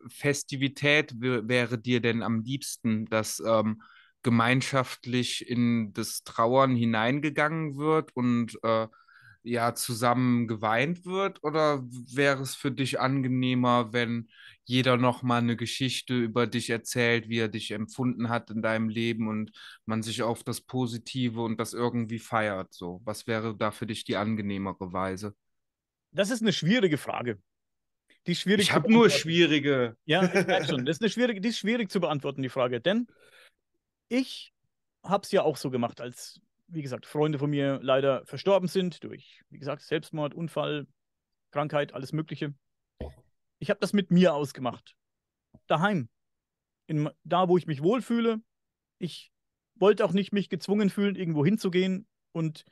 [0.08, 3.82] Festivität wäre dir denn am liebsten, dass ähm,
[4.22, 8.86] gemeinschaftlich in das Trauern hineingegangen wird und äh,
[9.42, 11.42] ja zusammen geweint wird?
[11.42, 14.28] Oder wäre es für dich angenehmer, wenn
[14.64, 19.28] jeder nochmal eine Geschichte über dich erzählt, wie er dich empfunden hat in deinem Leben
[19.28, 19.52] und
[19.86, 22.72] man sich auf das Positive und das irgendwie feiert?
[22.72, 25.34] So, was wäre da für dich die angenehmere Weise?
[26.12, 27.38] Das ist eine schwierige Frage.
[28.26, 29.96] Die schwierig ich habe nur schwierige.
[30.04, 30.84] Ja, ich merke schon.
[30.84, 32.80] Das ist eine schwierige, die ist schwierig zu beantworten, die Frage.
[32.80, 33.06] Denn
[34.08, 34.52] ich
[35.02, 39.02] habe es ja auch so gemacht, als, wie gesagt, Freunde von mir leider verstorben sind
[39.04, 40.86] durch, wie gesagt, Selbstmord, Unfall,
[41.50, 42.54] Krankheit, alles Mögliche.
[43.58, 44.94] Ich habe das mit mir ausgemacht.
[45.66, 46.08] Daheim.
[46.86, 48.40] In, da, wo ich mich wohlfühle.
[48.98, 49.30] Ich
[49.74, 52.64] wollte auch nicht mich gezwungen fühlen, irgendwo hinzugehen und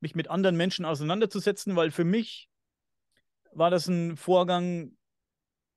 [0.00, 2.48] mich mit anderen Menschen auseinanderzusetzen, weil für mich
[3.52, 4.96] war das ein Vorgang,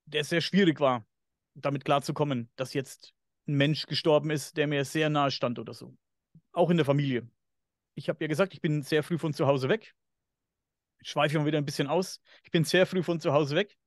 [0.05, 1.05] der sehr schwierig war,
[1.53, 3.13] damit klarzukommen, dass jetzt
[3.47, 5.95] ein Mensch gestorben ist, der mir sehr nahe stand oder so.
[6.51, 7.29] Auch in der Familie.
[7.99, 9.93] Ich habe ja gesagt, ich bin sehr früh von zu Hause weg.
[11.01, 12.21] Ich schweife mal wieder ein bisschen aus.
[12.43, 13.77] Ich bin sehr früh von zu Hause weg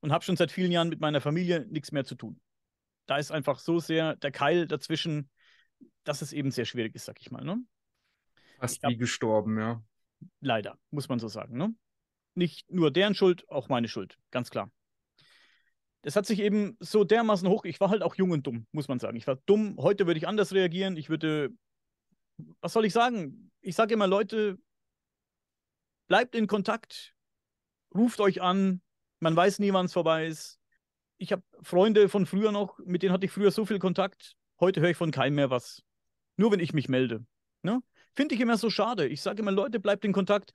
[0.00, 2.40] und habe schon seit vielen Jahren mit meiner Familie nichts mehr zu tun.
[3.06, 5.30] Da ist einfach so sehr der Keil dazwischen,
[6.04, 7.44] dass es eben sehr schwierig ist, sag ich mal.
[7.44, 7.62] Ne?
[8.58, 9.82] Fast wie gestorben, ja.
[10.40, 11.56] Leider, muss man so sagen.
[11.56, 11.74] Ne?
[12.34, 14.70] Nicht nur deren Schuld, auch meine Schuld, ganz klar
[16.02, 17.64] das hat sich eben so dermaßen hoch.
[17.64, 19.16] Ich war halt auch jung und dumm, muss man sagen.
[19.16, 19.76] Ich war dumm.
[19.78, 20.96] Heute würde ich anders reagieren.
[20.96, 21.50] Ich würde,
[22.60, 23.50] was soll ich sagen?
[23.60, 24.58] Ich sage immer, Leute,
[26.08, 27.14] bleibt in Kontakt,
[27.94, 28.80] ruft euch an.
[29.20, 30.58] Man weiß nie, wann es vorbei ist.
[31.18, 34.34] Ich habe Freunde von früher noch, mit denen hatte ich früher so viel Kontakt.
[34.58, 35.82] Heute höre ich von keinem mehr was.
[36.36, 37.24] Nur wenn ich mich melde.
[37.62, 37.82] Ne?
[38.14, 39.06] Finde ich immer so schade.
[39.06, 40.52] Ich sage immer, Leute, bleibt in Kontakt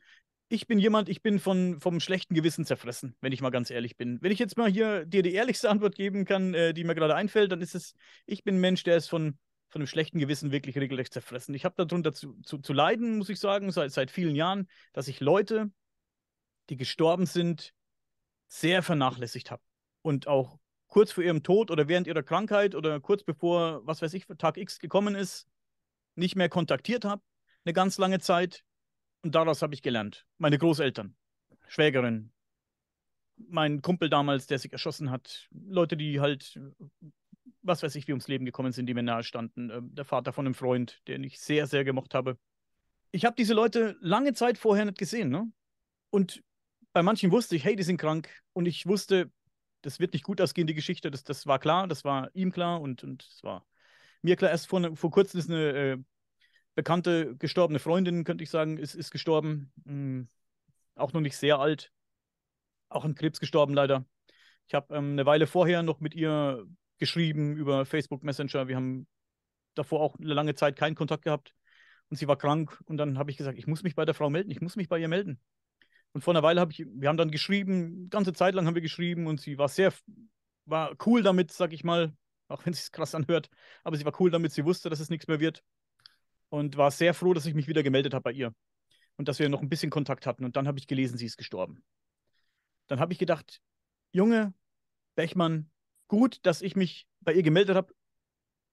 [0.50, 3.97] ich bin jemand, ich bin von, vom schlechten Gewissen zerfressen, wenn ich mal ganz ehrlich
[3.97, 4.19] bin.
[4.21, 7.15] Wenn ich jetzt mal hier dir die ehrlichste Antwort geben kann, äh, die mir gerade
[7.15, 7.95] einfällt, dann ist es,
[8.26, 9.38] ich bin ein Mensch, der ist von,
[9.69, 11.53] von einem schlechten Gewissen wirklich regelrecht zerfressen.
[11.53, 15.08] Ich habe darunter zu, zu, zu leiden, muss ich sagen, seit, seit vielen Jahren, dass
[15.08, 15.71] ich Leute,
[16.69, 17.73] die gestorben sind,
[18.47, 19.62] sehr vernachlässigt habe.
[20.01, 24.13] Und auch kurz vor ihrem Tod oder während ihrer Krankheit oder kurz bevor, was weiß
[24.13, 25.47] ich, Tag X gekommen ist,
[26.15, 27.21] nicht mehr kontaktiert habe,
[27.65, 28.63] eine ganz lange Zeit
[29.21, 30.25] und daraus habe ich gelernt.
[30.38, 31.15] Meine Großeltern,
[31.67, 32.32] Schwägerin,
[33.36, 36.60] mein Kumpel damals, der sich erschossen hat, Leute, die halt,
[37.67, 40.34] was weiß ich, wie ums Leben gekommen sind, die mir nahe standen, ähm, der Vater
[40.34, 42.38] von einem Freund, den ich sehr, sehr gemocht habe.
[43.12, 45.51] Ich habe diese Leute lange Zeit vorher nicht gesehen, ne?
[46.10, 46.43] Und
[46.93, 48.30] bei manchen wusste ich, hey, die sind krank.
[48.53, 49.32] Und ich wusste,
[49.82, 51.12] das wird nicht gut ausgehen, die Geschichte.
[51.12, 53.65] Das, das war klar, das war ihm klar und, und war
[54.21, 54.51] mir klar.
[54.51, 55.97] Erst vor, vor kurzem ist eine äh,
[56.75, 59.71] bekannte gestorbene Freundin, könnte ich sagen, ist, ist gestorben.
[59.86, 60.27] Mhm.
[60.95, 61.91] Auch noch nicht sehr alt.
[62.89, 64.06] Auch an Krebs gestorben, leider.
[64.67, 66.65] Ich habe ähm, eine Weile vorher noch mit ihr
[66.98, 68.68] geschrieben über Facebook Messenger.
[68.68, 69.08] Wir haben
[69.76, 71.54] davor auch eine lange Zeit keinen Kontakt gehabt.
[72.10, 72.82] Und sie war krank.
[72.86, 74.50] Und dann habe ich gesagt, ich muss mich bei der Frau melden.
[74.50, 75.40] Ich muss mich bei ihr melden.
[76.14, 78.82] Und vor einer Weile habe ich, wir haben dann geschrieben, ganze Zeit lang haben wir
[78.82, 79.94] geschrieben und sie war sehr,
[80.66, 82.16] war cool damit, sag ich mal,
[82.48, 83.50] auch wenn es sich krass anhört,
[83.84, 85.64] aber sie war cool damit, sie wusste, dass es nichts mehr wird
[86.50, 88.54] und war sehr froh, dass ich mich wieder gemeldet habe bei ihr
[89.18, 90.46] und dass wir noch ein bisschen Kontakt hatten.
[90.46, 91.84] Und dann habe ich gelesen, sie ist gestorben.
[92.88, 93.62] Dann habe ich gedacht,
[94.12, 94.54] Junge,
[95.16, 95.70] Bechmann,
[96.08, 97.93] gut, dass ich mich bei ihr gemeldet habe,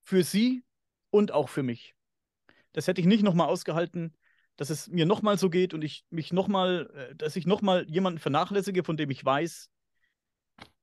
[0.03, 0.65] für sie
[1.11, 1.95] und auch für mich.
[2.73, 4.17] Das hätte ich nicht nochmal ausgehalten,
[4.57, 8.19] dass es mir nochmal so geht und ich mich nochmal, äh, dass ich nochmal jemanden
[8.19, 9.71] vernachlässige, von dem ich weiß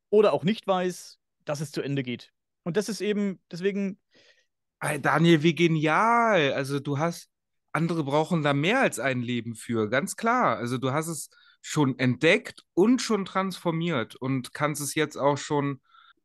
[0.10, 2.32] oder auch nicht weiß, dass es zu Ende geht.
[2.64, 4.00] Und das ist eben, deswegen.
[5.02, 6.54] Daniel, wie genial.
[6.54, 7.30] Also du hast,
[7.72, 10.58] andere brauchen da mehr als ein Leben für, ganz klar.
[10.58, 11.30] Also du hast es
[11.62, 15.80] schon entdeckt und schon transformiert und kannst es jetzt auch schon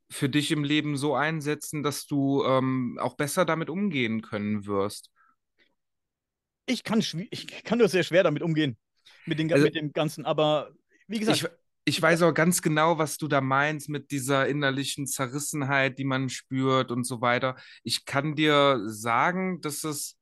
[0.09, 5.11] für dich im Leben so einsetzen, dass du ähm, auch besser damit umgehen können wirst.
[6.67, 8.77] Ich kann, ich kann nur sehr schwer damit umgehen,
[9.25, 10.71] mit, den, also, mit dem Ganzen, aber
[11.07, 11.39] wie gesagt.
[11.39, 11.49] Ich,
[11.89, 16.29] ich weiß auch ganz genau, was du da meinst mit dieser innerlichen Zerrissenheit, die man
[16.29, 17.57] spürt und so weiter.
[17.85, 20.17] Ich kann dir sagen, dass es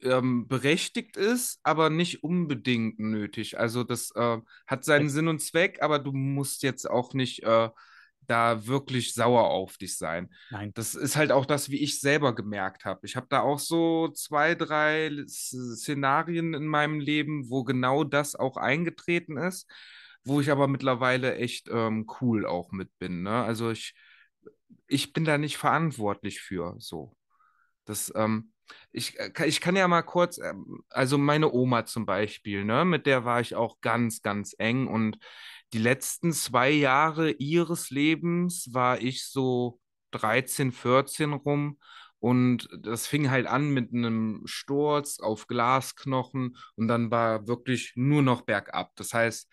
[0.00, 3.58] ähm, berechtigt ist, aber nicht unbedingt nötig.
[3.58, 7.68] Also das äh, hat seinen Sinn und Zweck, aber du musst jetzt auch nicht äh,
[8.26, 10.30] da wirklich sauer auf dich sein.
[10.50, 10.72] Nein.
[10.74, 13.06] Das ist halt auch das, wie ich selber gemerkt habe.
[13.06, 18.56] Ich habe da auch so zwei, drei Szenarien in meinem Leben, wo genau das auch
[18.56, 19.70] eingetreten ist
[20.24, 23.22] wo ich aber mittlerweile echt ähm, cool auch mit bin.
[23.22, 23.44] Ne?
[23.44, 23.94] Also ich,
[24.86, 27.16] ich bin da nicht verantwortlich für so.
[27.84, 28.53] Das, ähm,
[28.92, 33.06] ich, äh, ich kann ja mal kurz, ähm, also meine Oma zum Beispiel, ne, mit
[33.06, 35.18] der war ich auch ganz, ganz eng und
[35.72, 39.80] die letzten zwei Jahre ihres Lebens war ich so
[40.12, 41.78] 13, 14 rum
[42.20, 48.22] und das fing halt an mit einem Sturz auf Glasknochen und dann war wirklich nur
[48.22, 48.92] noch bergab.
[48.96, 49.48] Das heißt,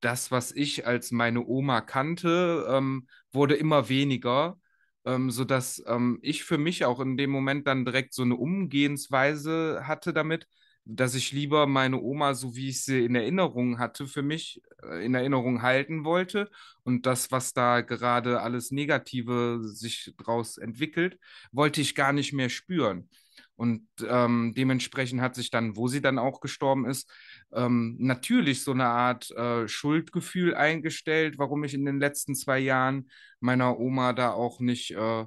[0.00, 4.58] das, was ich als meine Oma kannte, ähm, wurde immer weniger,
[5.04, 9.82] ähm, sodass ähm, ich für mich auch in dem Moment dann direkt so eine Umgehensweise
[9.86, 10.46] hatte damit,
[10.86, 15.04] dass ich lieber meine Oma, so wie ich sie in Erinnerung hatte, für mich äh,
[15.04, 16.50] in Erinnerung halten wollte.
[16.82, 21.18] Und das, was da gerade alles Negative sich daraus entwickelt,
[21.52, 23.08] wollte ich gar nicht mehr spüren.
[23.56, 27.10] Und ähm, dementsprechend hat sich dann, wo sie dann auch gestorben ist,
[27.52, 33.10] ähm, natürlich so eine Art äh, Schuldgefühl eingestellt, warum ich in den letzten zwei Jahren
[33.40, 35.24] meiner Oma da auch nicht äh,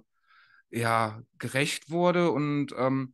[0.69, 2.31] ja, gerecht wurde.
[2.31, 3.13] Und ähm,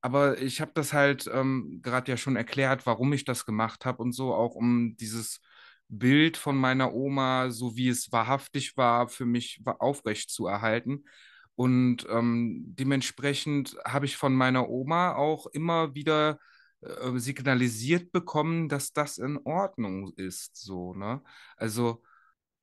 [0.00, 4.02] aber ich habe das halt ähm, gerade ja schon erklärt, warum ich das gemacht habe
[4.02, 5.40] und so, auch um dieses
[5.88, 11.04] Bild von meiner Oma, so wie es wahrhaftig war, für mich aufrecht zu erhalten.
[11.56, 16.38] Und ähm, dementsprechend habe ich von meiner Oma auch immer wieder
[16.80, 20.56] äh, signalisiert bekommen, dass das in Ordnung ist.
[20.56, 21.22] So, ne?
[21.56, 22.02] Also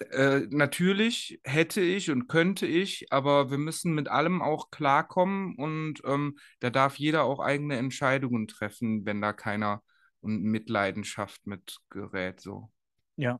[0.09, 6.01] äh, natürlich hätte ich und könnte ich, aber wir müssen mit allem auch klarkommen und
[6.05, 9.83] ähm, da darf jeder auch eigene Entscheidungen treffen, wenn da keiner
[10.21, 12.39] und Mitleidenschaft mit gerät.
[12.41, 12.71] So.
[13.15, 13.39] Ja,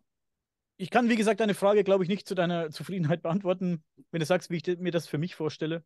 [0.82, 4.26] ich kann, wie gesagt, deine Frage, glaube ich, nicht zu deiner Zufriedenheit beantworten, wenn du
[4.26, 5.84] sagst, wie ich mir das für mich vorstelle.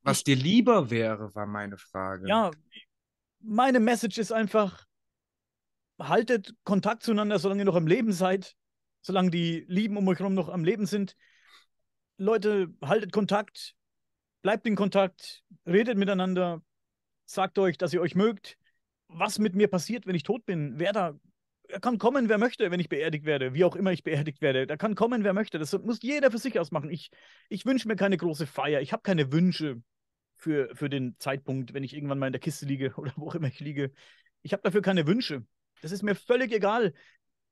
[0.00, 2.26] Was ich, dir lieber wäre, war meine Frage.
[2.26, 2.50] Ja,
[3.40, 4.86] meine Message ist einfach,
[5.98, 8.56] haltet Kontakt zueinander, solange ihr noch am Leben seid,
[9.02, 11.14] solange die Lieben um euch herum noch am Leben sind.
[12.16, 13.74] Leute, haltet Kontakt,
[14.40, 16.62] bleibt in Kontakt, redet miteinander,
[17.26, 18.56] sagt euch, dass ihr euch mögt.
[19.08, 21.20] Was mit mir passiert, wenn ich tot bin, wer da
[21.80, 24.66] kann kommen, wer möchte, wenn ich beerdigt werde, wie auch immer ich beerdigt werde.
[24.66, 25.58] Da kann kommen, wer möchte.
[25.58, 26.90] Das muss jeder für sich ausmachen.
[26.90, 27.10] Ich,
[27.48, 28.80] ich wünsche mir keine große Feier.
[28.80, 29.82] Ich habe keine Wünsche
[30.36, 33.34] für, für den Zeitpunkt, wenn ich irgendwann mal in der Kiste liege oder wo auch
[33.34, 33.92] immer ich liege.
[34.42, 35.44] Ich habe dafür keine Wünsche.
[35.82, 36.94] Das ist mir völlig egal.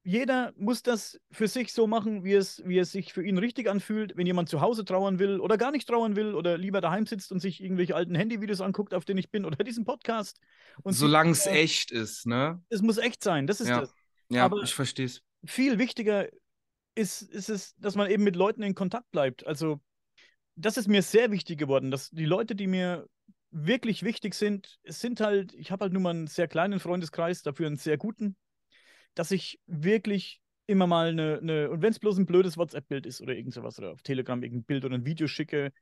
[0.06, 3.70] Jeder muss das für sich so machen, wie es, wie es sich für ihn richtig
[3.70, 4.16] anfühlt.
[4.16, 7.32] Wenn jemand zu Hause trauern will oder gar nicht trauern will oder lieber daheim sitzt
[7.32, 10.40] und sich irgendwelche alten Handyvideos anguckt, auf denen ich bin oder diesen Podcast.
[10.84, 12.62] Solange es echt ist, ne?
[12.68, 13.80] Es muss echt sein, das ist ja.
[13.80, 13.94] das.
[14.28, 15.22] Ja, Aber ich verstehe es.
[15.44, 16.28] Viel wichtiger
[16.94, 19.46] ist, ist es, dass man eben mit Leuten in Kontakt bleibt.
[19.46, 19.80] Also,
[20.56, 23.06] das ist mir sehr wichtig geworden, dass die Leute, die mir
[23.50, 27.42] wirklich wichtig sind, es sind halt, ich habe halt nur mal einen sehr kleinen Freundeskreis,
[27.42, 28.36] dafür einen sehr guten,
[29.14, 33.20] dass ich wirklich immer mal eine, eine und wenn es bloß ein blödes WhatsApp-Bild ist
[33.20, 35.72] oder irgend sowas oder auf Telegram irgendein Bild oder ein Video schicke,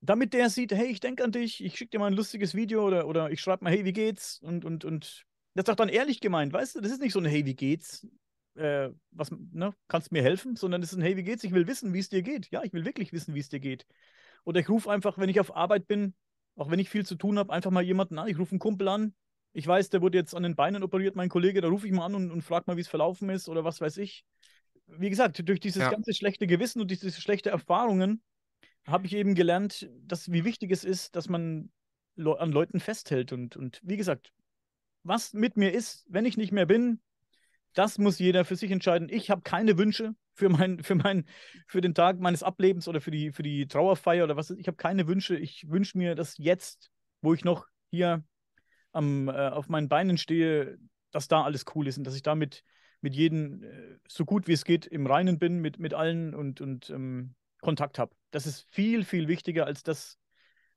[0.00, 2.86] damit der sieht, hey, ich denke an dich, ich schicke dir mal ein lustiges Video
[2.86, 4.40] oder, oder ich schreibe mal, hey, wie geht's?
[4.42, 6.80] Und, und, und das ist doch dann ehrlich gemeint, weißt du?
[6.80, 8.06] Das ist nicht so ein Hey, wie geht's?
[8.54, 9.74] Äh, was, ne?
[9.88, 10.56] Kannst du mir helfen?
[10.56, 11.44] Sondern es ist ein Hey, wie geht's?
[11.44, 12.50] Ich will wissen, wie es dir geht.
[12.50, 13.86] Ja, ich will wirklich wissen, wie es dir geht.
[14.44, 16.14] Oder ich rufe einfach, wenn ich auf Arbeit bin,
[16.56, 18.28] auch wenn ich viel zu tun habe, einfach mal jemanden an.
[18.28, 19.14] Ich rufe einen Kumpel an,
[19.54, 22.06] Ich weiß, der wurde jetzt an den Beinen operiert, mein Kollege, da rufe ich mal
[22.06, 24.24] an und, und frage mal, wie es verlaufen ist oder was weiß ich.
[24.86, 25.90] Wie gesagt, durch dieses Ja.
[25.90, 28.22] ganze schlechte Gewissen und diese schlechte Erfahrungen
[28.86, 31.70] habe ich eben gelernt, dass, wie wichtig es ist, dass man
[32.16, 33.32] an Leuten festhält.
[33.32, 34.32] Und, und wie gesagt,
[35.02, 37.00] was mit mir ist, wenn ich nicht mehr bin,
[37.74, 39.08] das muss jeder für sich entscheiden.
[39.10, 41.24] Ich habe keine Wünsche für, mein, für, mein,
[41.66, 44.50] für den Tag meines Ablebens oder für die, für die Trauerfeier oder was.
[44.50, 45.36] Ich habe keine Wünsche.
[45.36, 46.90] Ich wünsche mir, dass jetzt,
[47.22, 48.24] wo ich noch hier
[48.92, 50.78] am, äh, auf meinen Beinen stehe,
[51.10, 52.62] dass da alles cool ist und dass ich damit
[53.00, 56.60] mit jedem äh, so gut wie es geht im Reinen bin, mit, mit allen und,
[56.60, 58.14] und ähm, Kontakt habe.
[58.30, 60.18] Das ist viel, viel wichtiger als das,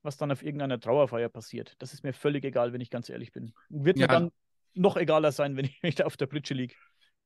[0.06, 1.76] was dann auf irgendeiner Trauerfeier passiert.
[1.80, 3.54] Das ist mir völlig egal, wenn ich ganz ehrlich bin.
[3.70, 4.08] Wird Ja.
[4.08, 4.32] mir dann
[4.74, 6.76] noch egaler sein, wenn ich, da auf der Pritsche liege.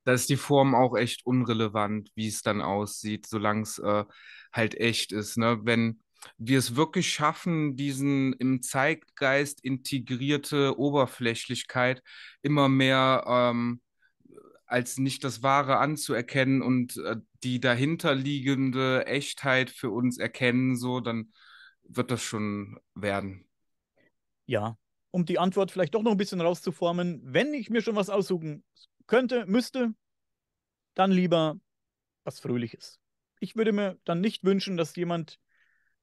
[0.06, 4.06] Da ist die Form auch echt unrelevant, wie es dann aussieht, solange es äh,
[4.54, 5.38] halt echt ist.
[5.38, 5.60] Ne?
[5.64, 6.00] Wenn
[6.38, 12.02] wir es wirklich schaffen, diesen im Zeitgeist integrierte Oberflächlichkeit
[12.42, 13.82] immer mehr ähm,
[14.66, 21.32] als nicht das Wahre anzuerkennen und äh, die dahinterliegende Echtheit für uns erkennen, so, dann
[21.90, 23.46] wird das schon werden.
[24.46, 24.78] Ja,
[25.12, 28.64] um die Antwort vielleicht doch noch ein bisschen rauszuformen, wenn ich mir schon was aussuchen
[29.08, 29.94] könnte, müsste,
[30.94, 31.60] dann lieber
[32.24, 33.00] was Fröhliches.
[33.40, 35.40] Ich würde mir dann nicht wünschen, dass jemand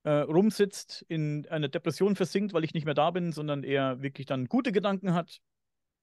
[0.02, 4.26] äh, rumsitzt, in einer Depression versinkt, weil ich nicht mehr da bin, sondern eher wirklich
[4.26, 5.40] dann gute Gedanken hat,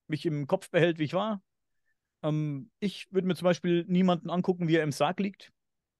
[0.08, 1.42] mich im Kopf behält, wie ich war.
[2.22, 5.52] Ähm, ich würde mir zum Beispiel niemanden angucken, wie er im Sarg liegt.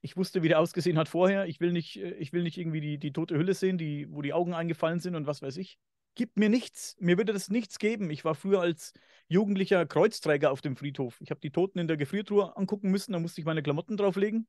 [0.04, 1.46] Ich wusste, wie der ausgesehen hat vorher.
[1.46, 4.22] Ich will nicht, äh, ich will nicht irgendwie die, die tote Hülle sehen, die, wo
[4.22, 5.80] die Augen eingefallen sind und was weiß ich.
[6.14, 6.98] Gibt mir nichts.
[7.00, 8.12] Mir würde das nichts geben.
[8.12, 8.94] Ich war früher als
[9.30, 11.20] jugendlicher Kreuzträger auf dem Friedhof.
[11.22, 14.46] Ich habe die Toten in der Gefriertruhe angucken müssen, da musste ich meine Klamotten drauflegen.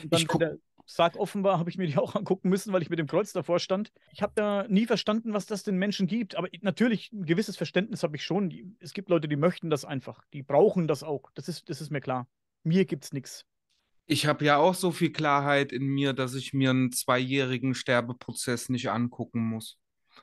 [0.00, 2.72] Und dann, Ich wenn der Sarg offen war, habe ich mir die auch angucken müssen,
[2.72, 3.92] weil ich mit dem Kreuz davor stand.
[4.12, 6.36] Ich habe da nie verstanden, was das den Menschen gibt.
[6.36, 8.76] Aber natürlich, ein gewisses Verständnis habe ich schon.
[8.78, 10.24] Es gibt Leute, die möchten das einfach.
[10.32, 11.30] Die brauchen das auch.
[11.34, 12.28] Das ist, das ist mir klar.
[12.62, 13.44] Mir gibt's nichts.
[14.06, 18.68] Ich habe ja auch so viel Klarheit in mir, dass ich mir einen zweijährigen Sterbeprozess
[18.68, 19.78] nicht angucken muss.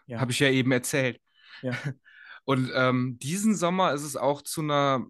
[0.05, 0.19] Ja.
[0.19, 1.19] Habe ich ja eben erzählt.
[1.61, 1.71] Ja.
[2.43, 5.05] Und ähm, diesen Sommer ist es auch zu einer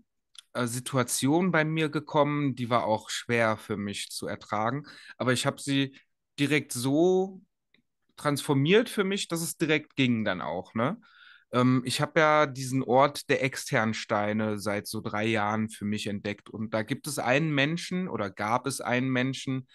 [0.54, 4.84] äh, Situation bei mir gekommen, die war auch schwer für mich zu ertragen.
[5.18, 5.98] Aber ich habe sie
[6.40, 7.42] direkt so
[8.18, 11.02] transformiert für mich, dass es direkt ging dann auch, ne?
[11.54, 16.08] Ähm, ich habe ja diesen Ort der externen Steine seit so drei Jahren für mich
[16.08, 16.50] entdeckt.
[16.50, 19.68] Und da gibt es einen Menschen oder gab es einen Menschen,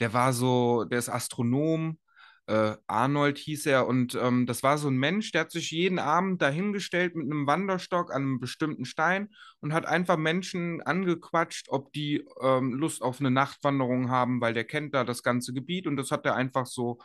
[0.00, 1.98] der war so, der ist Astronom,
[2.46, 3.86] äh, Arnold hieß er.
[3.86, 7.46] Und ähm, das war so ein Mensch, der hat sich jeden Abend dahingestellt mit einem
[7.46, 9.28] Wanderstock an einem bestimmten Stein
[9.60, 14.64] und hat einfach Menschen angequatscht, ob die ähm, Lust auf eine Nachtwanderung haben, weil der
[14.64, 16.98] kennt da das ganze Gebiet und das hat er einfach so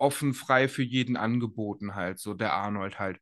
[0.00, 3.18] offen frei für jeden angeboten halt, so der Arnold halt.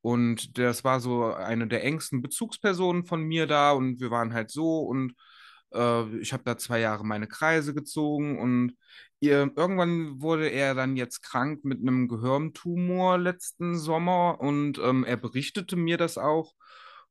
[0.00, 4.50] Und das war so eine der engsten Bezugspersonen von mir da und wir waren halt
[4.50, 5.14] so und
[5.72, 8.76] äh, ich habe da zwei Jahre meine Kreise gezogen und
[9.20, 15.16] ihr, irgendwann wurde er dann jetzt krank mit einem Gehirntumor letzten Sommer und ähm, er
[15.16, 16.54] berichtete mir das auch.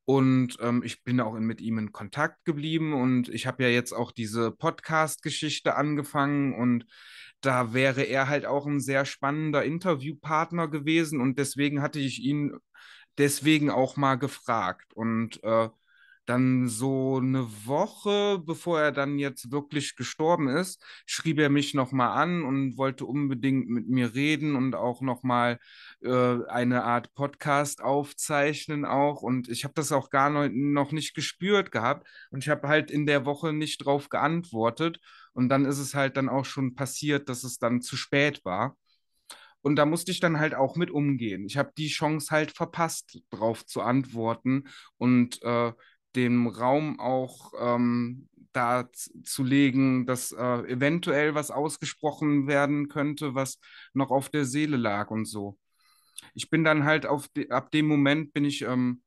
[0.05, 3.69] Und ähm, ich bin auch in, mit ihm in Kontakt geblieben und ich habe ja
[3.69, 6.85] jetzt auch diese Podcast-Geschichte angefangen und
[7.41, 12.55] da wäre er halt auch ein sehr spannender Interviewpartner gewesen und deswegen hatte ich ihn
[13.17, 14.93] deswegen auch mal gefragt.
[14.93, 15.69] Und äh,
[16.31, 22.17] dann so eine Woche, bevor er dann jetzt wirklich gestorben ist, schrieb er mich nochmal
[22.17, 25.59] an und wollte unbedingt mit mir reden und auch nochmal
[26.01, 29.21] äh, eine Art Podcast aufzeichnen auch.
[29.23, 33.05] Und ich habe das auch gar noch, nicht gespürt gehabt und ich habe halt in
[33.05, 34.99] der Woche nicht drauf geantwortet.
[35.33, 38.77] Und dann ist es halt dann auch schon passiert, dass es dann zu spät war.
[39.61, 41.45] Und da musste ich dann halt auch mit umgehen.
[41.45, 44.63] Ich habe die Chance halt verpasst, drauf zu antworten
[44.97, 45.73] und äh,
[46.15, 48.89] dem Raum auch ähm, da
[49.23, 53.59] zu legen, dass äh, eventuell was ausgesprochen werden könnte, was
[53.93, 55.57] noch auf der Seele lag und so.
[56.33, 59.01] Ich bin dann halt auf de ab dem Moment bin ich ähm,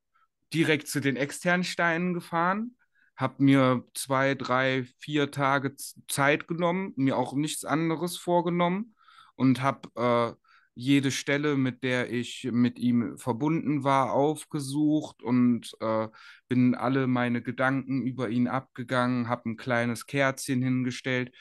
[0.53, 2.75] direkt zu den externen Steinen gefahren,
[3.15, 5.75] habe mir zwei, drei, vier Tage
[6.07, 8.95] Zeit genommen, mir auch nichts anderes vorgenommen
[9.35, 10.44] und habe äh,
[10.75, 16.07] jede Stelle, mit der ich mit ihm verbunden war, aufgesucht und äh,
[16.49, 21.31] bin alle meine Gedanken über ihn abgegangen, habe ein kleines Kerzchen hingestellt,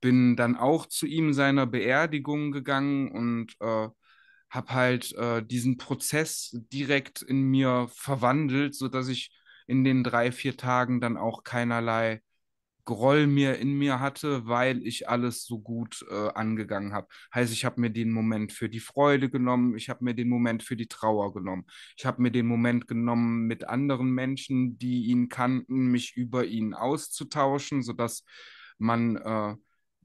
[0.00, 3.88] bin dann auch zu ihm seiner Beerdigung gegangen und äh,
[4.50, 9.30] habe halt äh, diesen Prozess direkt in mir verwandelt, sodass ich
[9.66, 12.22] in den drei, vier Tagen dann auch keinerlei
[12.90, 17.06] Groll mir in mir hatte, weil ich alles so gut äh, angegangen habe.
[17.32, 20.64] Heißt, ich habe mir den Moment für die Freude genommen, ich habe mir den Moment
[20.64, 21.66] für die Trauer genommen.
[21.96, 26.74] Ich habe mir den Moment genommen, mit anderen Menschen, die ihn kannten, mich über ihn
[26.74, 28.24] auszutauschen, sodass
[28.78, 29.54] man äh,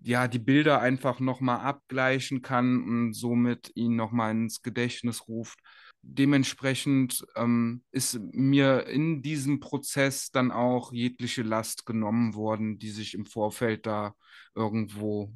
[0.01, 5.59] ja die Bilder einfach nochmal abgleichen kann und somit ihn nochmal ins Gedächtnis ruft
[6.07, 13.13] dementsprechend ähm, ist mir in diesem Prozess dann auch jegliche Last genommen worden, die sich
[13.15, 14.15] im Vorfeld da
[14.53, 15.33] irgendwo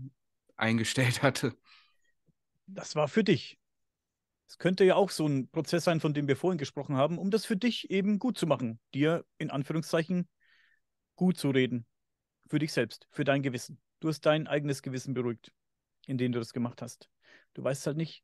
[0.55, 1.55] eingestellt hatte.
[2.67, 3.57] Das war für dich.
[4.47, 7.29] Es könnte ja auch so ein Prozess sein, von dem wir vorhin gesprochen haben, um
[7.31, 10.27] das für dich eben gut zu machen, dir in Anführungszeichen
[11.15, 11.85] gut zu reden.
[12.47, 13.79] Für dich selbst, für dein Gewissen.
[13.99, 15.51] Du hast dein eigenes Gewissen beruhigt,
[16.07, 17.09] indem du das gemacht hast.
[17.53, 18.23] Du weißt halt nicht,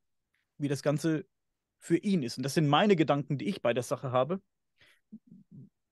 [0.57, 1.25] wie das Ganze
[1.85, 2.37] für ihn ist.
[2.37, 4.41] Und das sind meine Gedanken, die ich bei der Sache habe,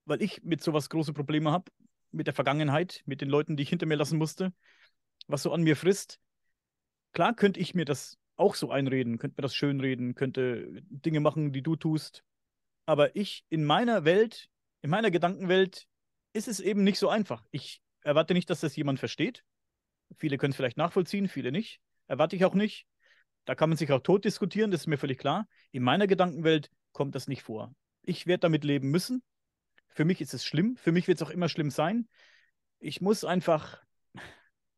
[0.05, 1.71] weil ich mit sowas große Probleme habe,
[2.11, 4.53] mit der Vergangenheit, mit den Leuten, die ich hinter mir lassen musste,
[5.27, 6.19] was so an mir frisst.
[7.11, 11.53] Klar könnte ich mir das auch so einreden, könnte mir das schönreden, könnte Dinge machen,
[11.53, 12.23] die du tust.
[12.87, 14.49] Aber ich in meiner Welt,
[14.81, 15.85] in meiner Gedankenwelt,
[16.33, 17.45] ist es eben nicht so einfach.
[17.51, 19.45] Ich erwarte nicht, dass das jemand versteht.
[20.17, 21.81] Viele können es vielleicht nachvollziehen, viele nicht.
[22.07, 22.87] Erwarte ich auch nicht.
[23.45, 25.47] Da kann man sich auch tot diskutieren, das ist mir völlig klar.
[25.71, 27.73] In meiner Gedankenwelt kommt das nicht vor.
[28.01, 29.21] Ich werde damit leben müssen.
[29.89, 30.75] Für mich ist es schlimm.
[30.77, 32.07] Für mich wird es auch immer schlimm sein.
[32.79, 33.81] Ich muss einfach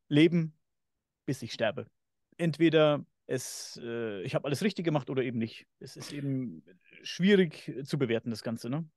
[0.08, 0.56] leben,
[1.24, 1.86] bis ich sterbe.
[2.36, 5.66] Entweder es, äh, ich habe alles richtig gemacht oder eben nicht.
[5.80, 6.64] Es ist eben
[7.02, 8.88] schwierig zu bewerten, das Ganze, ne?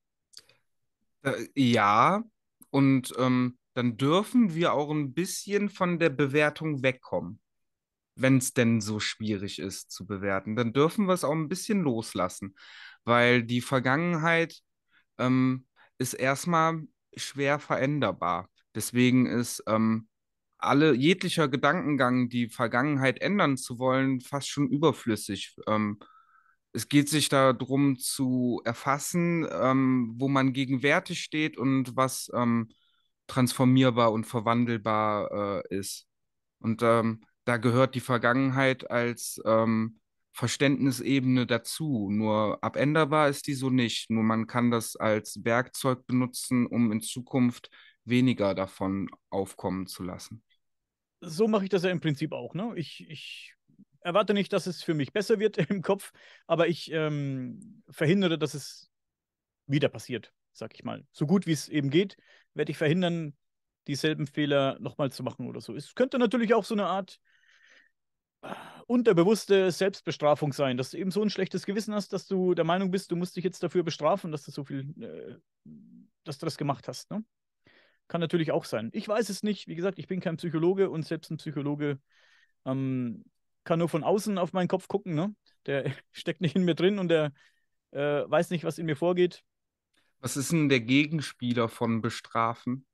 [1.23, 2.23] Äh, ja,
[2.69, 7.39] und ähm, dann dürfen wir auch ein bisschen von der Bewertung wegkommen
[8.21, 11.81] wenn es denn so schwierig ist zu bewerten, dann dürfen wir es auch ein bisschen
[11.81, 12.55] loslassen,
[13.03, 14.59] weil die Vergangenheit
[15.17, 15.65] ähm,
[15.97, 16.81] ist erstmal
[17.15, 18.49] schwer veränderbar.
[18.75, 20.07] Deswegen ist ähm,
[20.57, 25.55] alle jeglicher Gedankengang, die Vergangenheit ändern zu wollen, fast schon überflüssig.
[25.67, 25.99] Ähm,
[26.73, 32.69] es geht sich darum zu erfassen, ähm, wo man gegenwärtig steht und was ähm,
[33.27, 36.07] transformierbar und verwandelbar äh, ist.
[36.59, 39.99] Und ähm, da gehört die Vergangenheit als ähm,
[40.33, 42.07] Verständnisebene dazu.
[42.11, 44.11] Nur abänderbar ist die so nicht.
[44.11, 47.71] Nur man kann das als Werkzeug benutzen, um in Zukunft
[48.05, 50.43] weniger davon aufkommen zu lassen.
[51.21, 52.53] So mache ich das ja im Prinzip auch.
[52.53, 52.71] Ne?
[52.75, 53.55] Ich, ich
[54.01, 56.11] erwarte nicht, dass es für mich besser wird im Kopf,
[56.45, 58.91] aber ich ähm, verhindere, dass es
[59.65, 61.03] wieder passiert, sag ich mal.
[61.13, 62.15] So gut wie es eben geht,
[62.53, 63.35] werde ich verhindern,
[63.87, 65.75] dieselben Fehler nochmal zu machen oder so.
[65.75, 67.19] Es könnte natürlich auch so eine Art
[68.87, 72.91] unterbewusste Selbstbestrafung sein, dass du eben so ein schlechtes Gewissen hast, dass du der Meinung
[72.91, 75.35] bist, du musst dich jetzt dafür bestrafen, dass du so viel, äh,
[76.23, 77.11] dass du das gemacht hast.
[77.11, 77.23] Ne?
[78.07, 78.89] Kann natürlich auch sein.
[78.93, 79.67] Ich weiß es nicht.
[79.67, 81.99] Wie gesagt, ich bin kein Psychologe und selbst ein Psychologe
[82.65, 83.23] ähm,
[83.63, 85.13] kann nur von außen auf meinen Kopf gucken.
[85.13, 85.35] Ne?
[85.67, 87.31] Der steckt nicht in mir drin und der
[87.91, 89.43] äh, weiß nicht, was in mir vorgeht.
[90.19, 92.85] Was ist denn der Gegenspieler von bestrafen?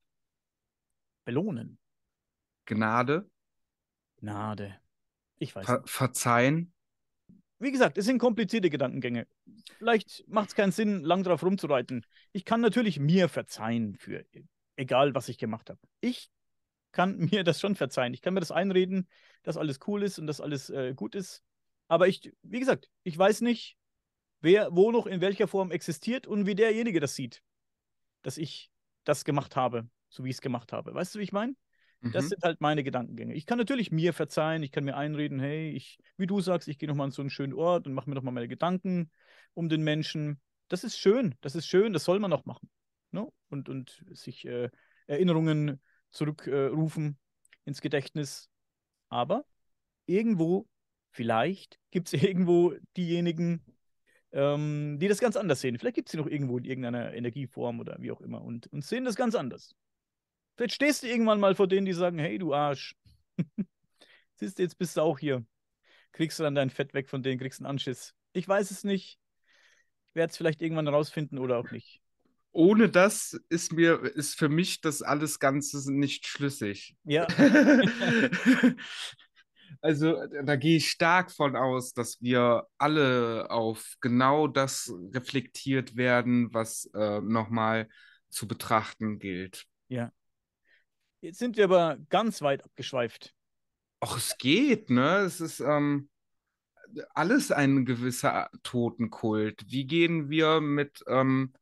[1.23, 1.79] Belohnen.
[2.65, 3.29] Gnade.
[4.17, 4.79] Gnade.
[5.38, 5.65] Ich weiß.
[5.65, 6.73] Ver verzeihen.
[7.59, 9.27] Wie gesagt, es sind komplizierte Gedankengänge.
[9.77, 12.05] Vielleicht macht es keinen Sinn, lang drauf rumzureiten.
[12.33, 14.25] Ich kann natürlich mir verzeihen für
[14.75, 15.79] egal, was ich gemacht habe.
[16.01, 16.29] Ich
[16.91, 18.13] kann mir das schon verzeihen.
[18.13, 19.07] Ich kann mir das einreden,
[19.43, 21.43] dass alles cool ist und dass alles äh, gut ist.
[21.88, 23.77] Aber ich, wie gesagt, ich weiß nicht,
[24.41, 27.41] wer wo noch in welcher Form existiert und wie derjenige das sieht,
[28.21, 28.71] dass ich
[29.03, 30.93] das gemacht habe, so wie ich es gemacht habe.
[30.93, 31.55] Weißt du, wie ich meine?
[32.11, 32.29] Das mhm.
[32.29, 33.33] sind halt meine Gedankengänge.
[33.33, 36.77] Ich kann natürlich mir verzeihen, ich kann mir einreden, hey, ich, wie du sagst, ich
[36.77, 39.09] gehe nochmal an so einen schönen Ort und mache mir nochmal meine Gedanken
[39.53, 40.39] um den Menschen.
[40.67, 42.69] Das ist schön, das ist schön, das soll man noch machen.
[43.11, 43.27] Ne?
[43.49, 44.69] Und, und sich äh,
[45.07, 45.81] Erinnerungen
[46.11, 47.17] zurückrufen
[47.65, 48.49] äh, ins Gedächtnis.
[49.09, 49.45] Aber
[50.05, 50.67] irgendwo,
[51.11, 53.63] vielleicht gibt es irgendwo diejenigen,
[54.31, 55.79] ähm, die das ganz anders sehen.
[55.79, 58.83] Vielleicht gibt es sie noch irgendwo in irgendeiner Energieform oder wie auch immer und, und
[58.83, 59.75] sehen das ganz anders.
[60.55, 62.95] Vielleicht stehst du irgendwann mal vor denen, die sagen, hey, du Arsch.
[64.35, 65.45] Siehst du, jetzt bist du auch hier.
[66.11, 68.13] Kriegst du dann dein Fett weg von denen, kriegst einen Anschiss.
[68.31, 69.19] Ich weiß es nicht.
[70.09, 72.01] Ich werde es vielleicht irgendwann rausfinden oder auch nicht.
[72.53, 76.95] Ohne das ist mir, ist für mich das alles Ganze nicht schlüssig.
[77.03, 77.27] Ja.
[79.81, 86.53] also da gehe ich stark von aus, dass wir alle auf genau das reflektiert werden,
[86.53, 87.89] was äh, nochmal
[88.29, 89.65] zu betrachten gilt.
[89.89, 90.13] Ja.
[91.26, 93.34] Jetzt sind wir aber ganz weit abgeschweift.
[93.99, 95.21] Ach, es geht, ne?
[95.21, 96.07] Es ist ähm,
[97.15, 99.63] alles ein gewisser Totenkult.
[99.65, 101.55] Wie gehen wir mit ähm,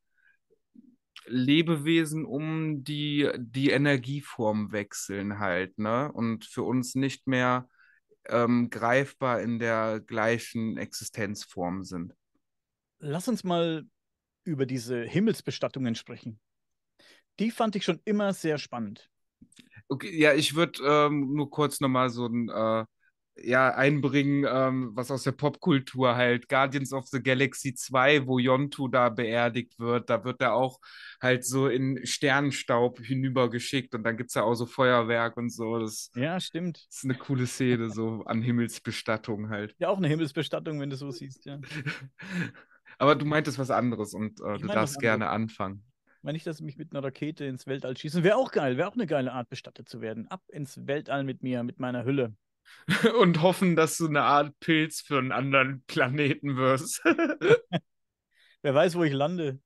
[1.27, 6.11] Lebewesen um, die die Energieform wechseln halt, ne?
[6.11, 7.69] Und für uns nicht mehr
[8.25, 12.13] ähm, greifbar in der gleichen Existenzform sind.
[12.99, 13.85] Lass uns mal
[14.43, 16.41] über diese Himmelsbestattungen sprechen.
[17.39, 19.09] Die fand ich schon immer sehr spannend.
[19.87, 22.85] Okay, ja, ich würde ähm, nur kurz nochmal so ein äh,
[23.35, 28.87] ja, einbringen, ähm, was aus der Popkultur halt, Guardians of the Galaxy 2, wo Yontu
[28.87, 30.79] da beerdigt wird, da wird er auch
[31.21, 35.79] halt so in Sternenstaub hinübergeschickt und dann gibt es ja auch so Feuerwerk und so.
[35.79, 36.85] Das, ja, stimmt.
[36.89, 39.75] Das ist eine coole Szene, so an Himmelsbestattung halt.
[39.79, 41.59] Ja, auch eine Himmelsbestattung, wenn du so siehst, ja.
[42.99, 45.83] Aber du meintest was anderes und äh, du darfst gerne anfangen.
[46.23, 48.23] Ich meine nicht, dass ich mich mit einer Rakete ins Weltall schießen.
[48.23, 50.25] Wäre auch geil, wäre auch eine geile Art, bestattet zu werden.
[50.29, 52.33] Ab ins Weltall mit mir, mit meiner Hülle.
[53.19, 57.03] und hoffen, dass du eine Art Pilz für einen anderen Planeten wirst.
[58.61, 59.59] Wer weiß, wo ich lande.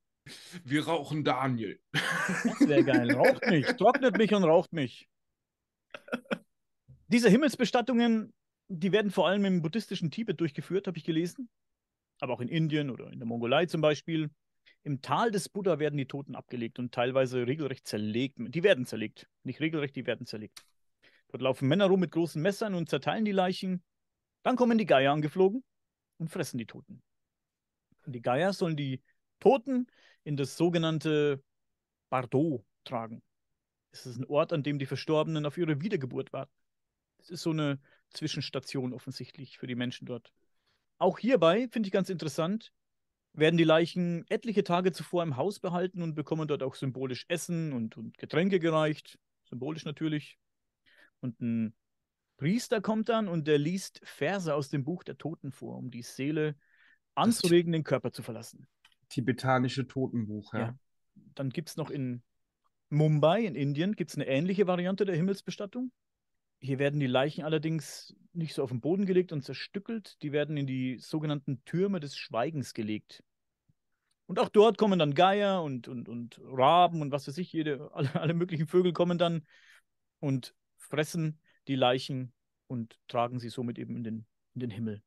[0.63, 1.79] Wir rauchen Daniel.
[1.91, 3.11] Das wäre geil.
[3.11, 5.07] Raucht mich, trocknet mich und raucht mich.
[7.07, 8.33] Diese Himmelsbestattungen,
[8.67, 11.51] die werden vor allem im buddhistischen Tibet durchgeführt, habe ich gelesen.
[12.19, 14.31] Aber auch in Indien oder in der Mongolei zum Beispiel.
[14.87, 18.37] Im Tal des Buddha werden die Toten abgelegt und teilweise regelrecht zerlegt.
[18.39, 19.27] Die werden zerlegt.
[19.43, 20.63] Nicht regelrecht, die werden zerlegt.
[21.27, 23.83] Dort laufen Männer rum mit großen Messern und zerteilen die Leichen.
[24.43, 25.61] Dann kommen die Geier angeflogen
[26.19, 27.03] und fressen die Toten.
[28.05, 29.01] Die Geier sollen die
[29.41, 29.87] Toten
[30.23, 31.43] in das sogenannte
[32.09, 33.21] Bardo tragen.
[33.91, 36.53] Es ist ein Ort, an dem die Verstorbenen auf ihre Wiedergeburt warten.
[37.17, 37.81] Es ist so eine
[38.11, 40.31] Zwischenstation offensichtlich für die Menschen dort.
[40.97, 42.71] Auch hierbei, finde ich ganz interessant,
[43.37, 47.71] werden die Leichen etliche Tage zuvor im Haus behalten und bekommen dort auch symbolisch Essen
[47.71, 49.19] und, und Getränke gereicht.
[49.45, 50.39] Symbolisch natürlich.
[51.19, 51.75] Und ein
[52.37, 56.01] Priester kommt dann und der liest Verse aus dem Buch der Toten vor, um die
[56.01, 56.55] Seele
[57.15, 58.67] anzuregen, den Körper zu verlassen.
[59.09, 60.59] Tibetanische Totenbuch, ja.
[60.59, 60.79] ja.
[61.35, 62.23] Dann gibt es noch in
[62.89, 65.91] Mumbai, in Indien, gibt es eine ähnliche Variante der Himmelsbestattung.
[66.59, 70.57] Hier werden die Leichen allerdings nicht so auf den Boden gelegt und zerstückelt, die werden
[70.57, 73.23] in die sogenannten Türme des Schweigens gelegt.
[74.27, 77.91] Und auch dort kommen dann Geier und, und, und Raben und was weiß ich, jede,
[77.93, 79.45] alle, alle möglichen Vögel kommen dann
[80.19, 82.33] und fressen die Leichen
[82.67, 85.01] und tragen sie somit eben in den, in den Himmel.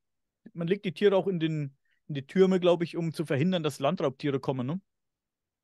[0.53, 1.77] Man legt die Tiere auch in, den,
[2.09, 4.67] in die Türme, glaube ich, um zu verhindern, dass Landraubtiere kommen.
[4.67, 4.81] Ne?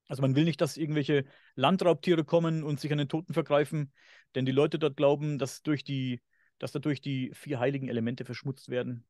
[0.09, 1.24] Also man will nicht, dass irgendwelche
[1.55, 3.93] Landraubtiere kommen und sich an den Toten vergreifen,
[4.37, 6.20] denn die Leute dort glauben, dass, durch die,
[6.59, 9.05] dass dadurch die vier heiligen Elemente verschmutzt werden.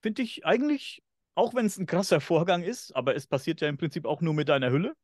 [0.00, 1.02] Finde ich eigentlich,
[1.34, 4.34] auch wenn es ein krasser Vorgang ist, aber es passiert ja im Prinzip auch nur
[4.34, 4.94] mit deiner Hülle,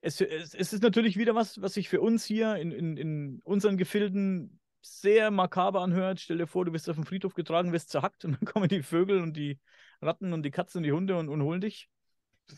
[0.00, 3.40] es, es, es, ist natürlich wieder was, was sich für uns hier in, in, in
[3.44, 6.20] unseren Gefilden sehr makaber anhört.
[6.20, 8.82] Stell dir vor, du wirst auf den Friedhof getragen, wirst zerhackt und dann kommen die
[8.82, 9.58] Vögel und die
[10.00, 11.88] Ratten und die Katzen und die Hunde und, und holen dich.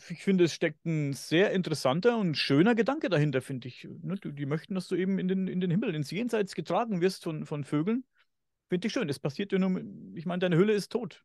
[0.09, 3.87] Ich finde, es steckt ein sehr interessanter und schöner Gedanke dahinter, finde ich.
[4.01, 7.23] Ne, die möchten, dass du eben in den, in den Himmel, ins Jenseits getragen wirst
[7.23, 8.05] von, von Vögeln.
[8.69, 9.09] Finde ich schön.
[9.09, 9.81] Es passiert ja nur,
[10.15, 11.23] ich meine, deine Hülle ist tot.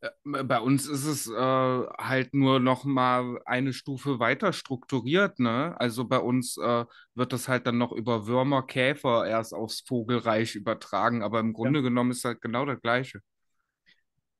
[0.00, 5.78] Äh, bei uns ist es äh, halt nur noch mal eine Stufe weiter strukturiert, ne?
[5.78, 10.54] Also bei uns äh, wird das halt dann noch über Würmer, Käfer erst aufs Vogelreich
[10.54, 11.82] übertragen, aber im Grunde ja.
[11.82, 13.20] genommen ist halt genau das Gleiche.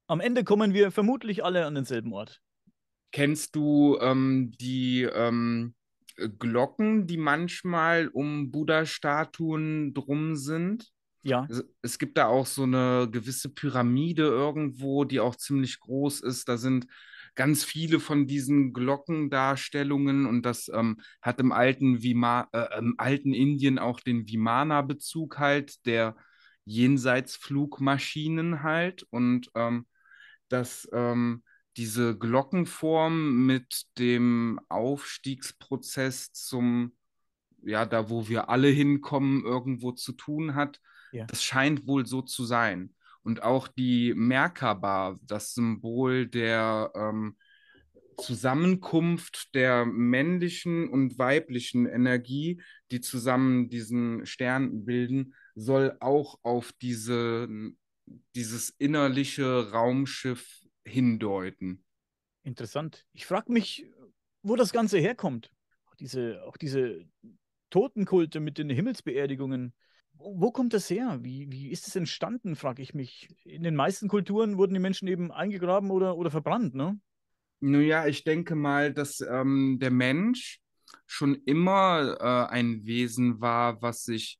[0.06, 2.40] Am Ende kommen wir vermutlich alle an denselben Ort.
[3.12, 5.74] Kennst du ähm, die ähm,
[6.38, 10.90] Glocken, die manchmal um Buddha-Statuen drum sind?
[11.22, 11.48] Ja.
[11.82, 16.48] Es gibt da auch so eine gewisse Pyramide irgendwo, die auch ziemlich groß ist.
[16.48, 16.86] Da sind
[17.34, 23.34] ganz viele von diesen Glockendarstellungen und das ähm, hat im alten, Vima äh, im alten
[23.34, 26.16] Indien auch den Vimana-Bezug halt, der
[26.64, 29.86] Jenseitsflugmaschinen halt und ähm,
[30.48, 31.42] dass ähm,
[31.76, 36.96] diese Glockenform mit dem Aufstiegsprozess zum,
[37.62, 40.80] ja, da wo wir alle hinkommen, irgendwo zu tun hat
[41.16, 41.24] ja.
[41.24, 42.94] Das scheint wohl so zu sein.
[43.22, 47.36] Und auch die Merkaba, das Symbol der ähm,
[48.18, 57.48] Zusammenkunft der männlichen und weiblichen Energie, die zusammen diesen Stern bilden, soll auch auf diese,
[58.34, 61.84] dieses innerliche Raumschiff hindeuten.
[62.42, 63.06] Interessant.
[63.12, 63.86] Ich frage mich,
[64.42, 65.50] wo das Ganze herkommt.
[65.86, 67.04] Auch diese, auch diese
[67.70, 69.74] Totenkulte mit den Himmelsbeerdigungen
[70.18, 71.18] wo kommt das her?
[71.22, 73.28] Wie, wie ist es entstanden, frage ich mich.
[73.44, 76.98] In den meisten Kulturen wurden die Menschen eben eingegraben oder, oder verbrannt, ne?
[77.60, 80.60] Nun ja, ich denke mal, dass ähm, der Mensch
[81.06, 84.38] schon immer äh, ein Wesen war, was sich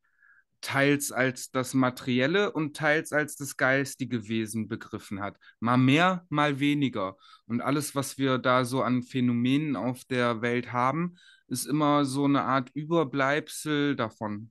[0.67, 5.39] teils als das materielle und teils als das geistige Wesen begriffen hat.
[5.61, 7.17] Mal mehr, mal weniger.
[7.47, 12.25] Und alles, was wir da so an Phänomenen auf der Welt haben, ist immer so
[12.25, 14.51] eine Art Überbleibsel davon.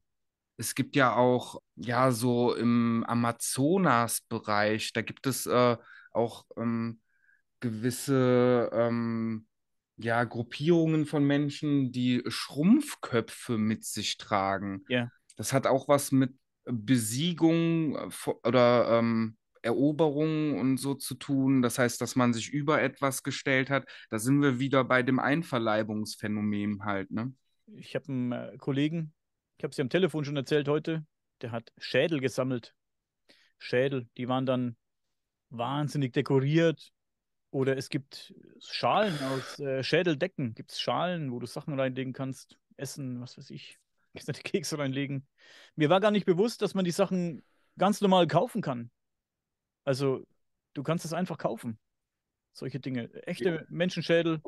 [0.56, 5.76] Es gibt ja auch, ja, so im Amazonas-Bereich, da gibt es äh,
[6.14, 7.02] auch ähm,
[7.60, 9.48] gewisse ähm,
[9.98, 14.86] ja, Gruppierungen von Menschen, die Schrumpfköpfe mit sich tragen.
[14.88, 15.10] Ja.
[15.36, 16.34] Das hat auch was mit
[16.66, 18.10] Besiegung äh,
[18.44, 21.62] oder ähm, Eroberung und so zu tun.
[21.62, 23.88] Das heißt, dass man sich über etwas gestellt hat.
[24.10, 27.34] Da sind wir wieder bei dem Einverleibungsphänomen halt, ne?
[27.78, 29.14] Ich habe einen äh, Kollegen,
[29.58, 31.06] ich habe es ja am Telefon schon erzählt heute,
[31.42, 32.76] der hat Schädel gesammelt.
[33.58, 34.76] Schädel, die waren dann
[35.50, 36.92] wahnsinnig dekoriert.
[37.52, 40.54] Oder es gibt Schalen aus äh, Schädeldecken.
[40.56, 43.80] Gibt es Schalen, wo du Sachen reinlegen kannst, essen, was weiß ich.
[44.26, 45.28] Kannst du Kekse reinlegen.
[45.76, 47.44] Mir war gar nicht bewusst, dass man die Sachen
[47.78, 48.90] ganz normal kaufen kann.
[49.84, 50.26] Also,
[50.74, 51.78] du kannst es einfach kaufen.
[52.54, 53.14] Solche Dinge.
[53.28, 53.62] Echte ja.
[53.70, 54.42] Menschenschädel.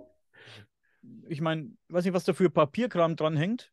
[1.27, 3.71] Ich meine, ich weiß nicht, was da für Papierkram dranhängt,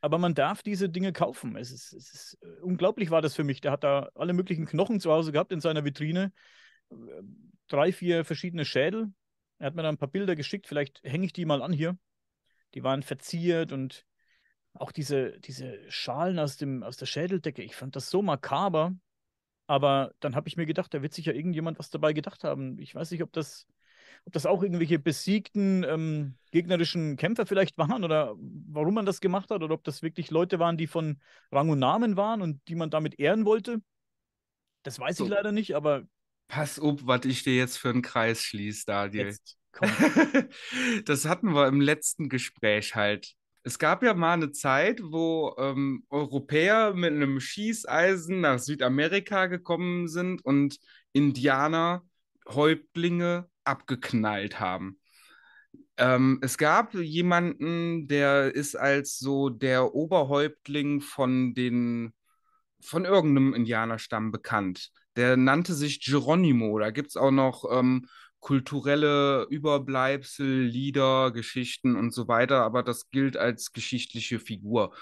[0.00, 1.56] aber man darf diese Dinge kaufen.
[1.56, 3.60] Es ist, es ist äh, unglaublich war das für mich.
[3.60, 6.32] Der hat da alle möglichen Knochen zu Hause gehabt in seiner Vitrine.
[7.68, 9.12] Drei, vier verschiedene Schädel.
[9.58, 10.66] Er hat mir da ein paar Bilder geschickt.
[10.66, 11.96] Vielleicht hänge ich die mal an hier.
[12.74, 14.04] Die waren verziert und
[14.80, 18.94] auch diese, diese Schalen aus, dem, aus der Schädeldecke, ich fand das so makaber.
[19.66, 22.78] Aber dann habe ich mir gedacht, da wird sich ja irgendjemand was dabei gedacht haben.
[22.78, 23.66] Ich weiß nicht, ob das,
[24.24, 29.50] ob das auch irgendwelche besiegten ähm, gegnerischen Kämpfer vielleicht waren oder warum man das gemacht
[29.50, 31.20] hat oder ob das wirklich Leute waren, die von
[31.50, 33.82] Rang und Namen waren und die man damit ehren wollte.
[34.84, 35.24] Das weiß so.
[35.24, 36.04] ich leider nicht, aber.
[36.46, 39.26] Pass auf, was ich dir jetzt für einen Kreis schließe, Daniel.
[39.26, 39.58] Jetzt,
[41.04, 43.34] das hatten wir im letzten Gespräch halt.
[43.66, 50.06] Es gab ja mal eine Zeit, wo ähm, Europäer mit einem Schießeisen nach Südamerika gekommen
[50.06, 50.78] sind und
[51.12, 52.06] Indianer,
[52.48, 55.00] Häuptlinge abgeknallt haben.
[55.96, 62.12] Ähm, es gab jemanden, der ist als so der Oberhäuptling von den
[62.80, 64.92] von irgendeinem Indianerstamm bekannt.
[65.16, 66.78] Der nannte sich Geronimo.
[66.78, 68.06] Da gibt es auch noch ähm,
[68.46, 74.94] kulturelle Überbleibsel, Lieder, Geschichten und so weiter, aber das gilt als geschichtliche Figur,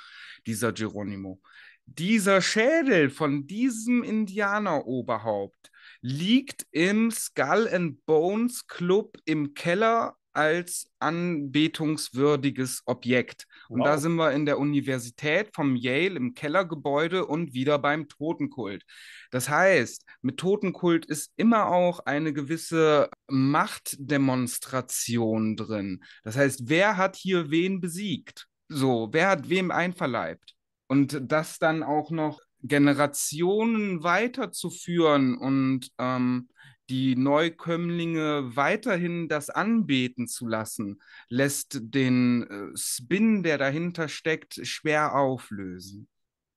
[0.47, 1.43] dieser Geronimo.
[1.85, 5.71] Dieser Schädel von diesem Indianeroberhaupt
[6.01, 13.47] liegt im Skull and Bones Club im Keller als anbetungswürdiges Objekt.
[13.69, 13.79] Wow.
[13.79, 18.83] Und da sind wir in der Universität vom Yale im Kellergebäude und wieder beim Totenkult.
[19.31, 26.03] Das heißt, mit Totenkult ist immer auch eine gewisse Machtdemonstration drin.
[26.25, 28.49] Das heißt, wer hat hier wen besiegt?
[28.69, 30.57] So, wer hat wem einverleibt?
[30.87, 36.49] Und das dann auch noch Generationen weiterzuführen und ähm,
[36.91, 45.15] die Neukömmlinge weiterhin das anbeten zu lassen, lässt den äh, Spin, der dahinter steckt, schwer
[45.15, 46.09] auflösen.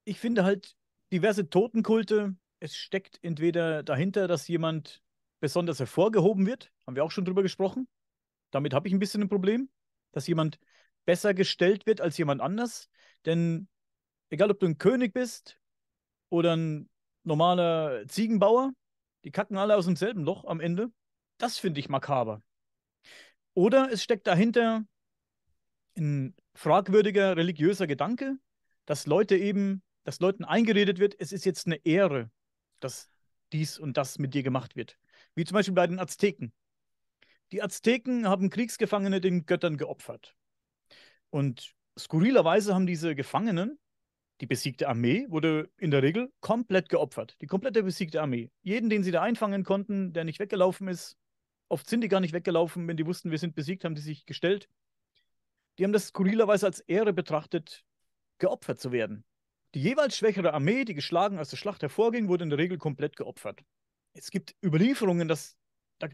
[0.04, 0.76] Ich finde halt
[1.12, 5.02] diverse Totenkulte, es steckt entweder dahinter, dass jemand
[5.40, 7.88] besonders hervorgehoben wird, haben wir auch schon drüber gesprochen.
[8.52, 9.70] Damit habe ich ein bisschen ein Problem,
[10.12, 10.60] dass jemand
[11.06, 12.90] besser gestellt wird als jemand anders.
[13.26, 13.68] Denn
[14.30, 15.60] egal, ob du ein König bist
[16.30, 16.90] oder ein
[17.24, 18.74] normaler Ziegenbauer,
[19.24, 20.92] die kacken alle aus demselben Loch am Ende.
[21.38, 22.42] Das finde ich makaber.
[23.54, 24.86] Oder es steckt dahinter
[25.98, 28.38] ein fragwürdiger religiöser Gedanke,
[28.86, 32.30] dass Leute eben, dass Leuten eingeredet wird, es ist jetzt eine Ehre,
[32.80, 33.10] dass
[33.52, 34.98] dies und das mit dir gemacht wird.
[35.36, 36.54] Wie zum Beispiel bei den Azteken.
[37.52, 40.36] Die Azteken haben Kriegsgefangene den Göttern geopfert.
[41.30, 43.80] Und skurrilerweise haben diese Gefangenen
[44.42, 47.36] die besiegte Armee wurde in der Regel komplett geopfert.
[47.42, 48.52] Die komplette besiegte Armee.
[48.62, 51.18] Jeden, den sie da einfangen konnten, der nicht weggelaufen ist.
[51.70, 54.26] Oft sind die gar nicht weggelaufen, wenn die wussten, wir sind besiegt, haben die sich
[54.26, 54.70] gestellt.
[55.78, 57.84] Die haben das skurrilerweise als Ehre betrachtet,
[58.38, 59.26] geopfert zu werden.
[59.74, 63.16] Die jeweils schwächere Armee, die geschlagen aus der Schlacht hervorging, wurde in der Regel komplett
[63.16, 63.64] geopfert.
[64.14, 65.58] Es gibt Überlieferungen, dass,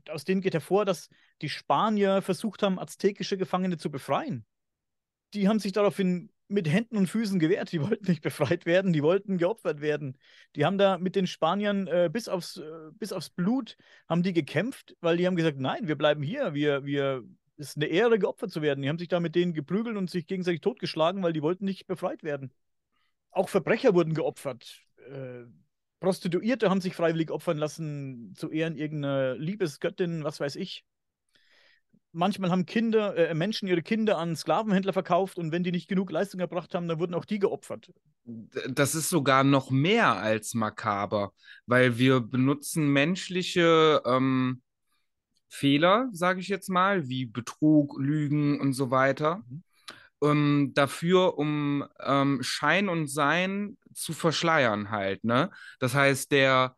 [0.09, 1.09] aus denen geht hervor, dass
[1.41, 4.45] die Spanier versucht haben, aztekische Gefangene zu befreien.
[5.33, 7.71] Die haben sich daraufhin mit Händen und Füßen gewehrt.
[7.71, 10.17] Die wollten nicht befreit werden, die wollten geopfert werden.
[10.55, 13.77] Die haben da mit den Spaniern äh, bis, aufs, äh, bis aufs Blut
[14.07, 17.23] haben die gekämpft, weil die haben gesagt, nein, wir bleiben hier, wir, wir,
[17.57, 18.81] es ist eine Ehre, geopfert zu werden.
[18.81, 21.87] Die haben sich da mit denen geprügelt und sich gegenseitig totgeschlagen, weil die wollten nicht
[21.87, 22.51] befreit werden.
[23.31, 24.81] Auch Verbrecher wurden geopfert.
[25.09, 25.45] Äh,
[25.99, 30.83] Prostituierte haben sich freiwillig opfern lassen zu Ehren irgendeiner Liebesgöttin, was weiß ich.
[32.13, 36.11] Manchmal haben Kinder, äh, Menschen ihre Kinder an Sklavenhändler verkauft und wenn die nicht genug
[36.11, 37.91] Leistung erbracht haben, dann wurden auch die geopfert.
[38.69, 41.33] Das ist sogar noch mehr als makaber,
[41.65, 44.61] weil wir benutzen menschliche ähm,
[45.49, 49.63] Fehler, sage ich jetzt mal, wie Betrug, Lügen und so weiter, mhm.
[50.23, 55.23] ähm, dafür, um ähm, Schein und Sein zu verschleiern halt.
[55.23, 55.51] Ne?
[55.79, 56.75] Das heißt, der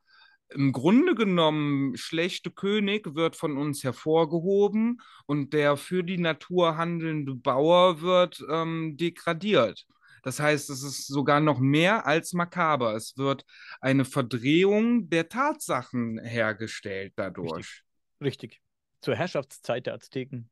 [0.49, 7.35] im Grunde genommen schlechte König wird von uns hervorgehoben und der für die Natur handelnde
[7.35, 9.85] Bauer wird ähm, degradiert.
[10.23, 12.95] Das heißt, es ist sogar noch mehr als makaber.
[12.95, 13.45] Es wird
[13.79, 17.53] eine Verdrehung der Tatsachen hergestellt dadurch.
[17.53, 17.83] Richtig.
[18.21, 18.61] Richtig.
[19.01, 20.49] Zur Herrschaftszeit der Azteken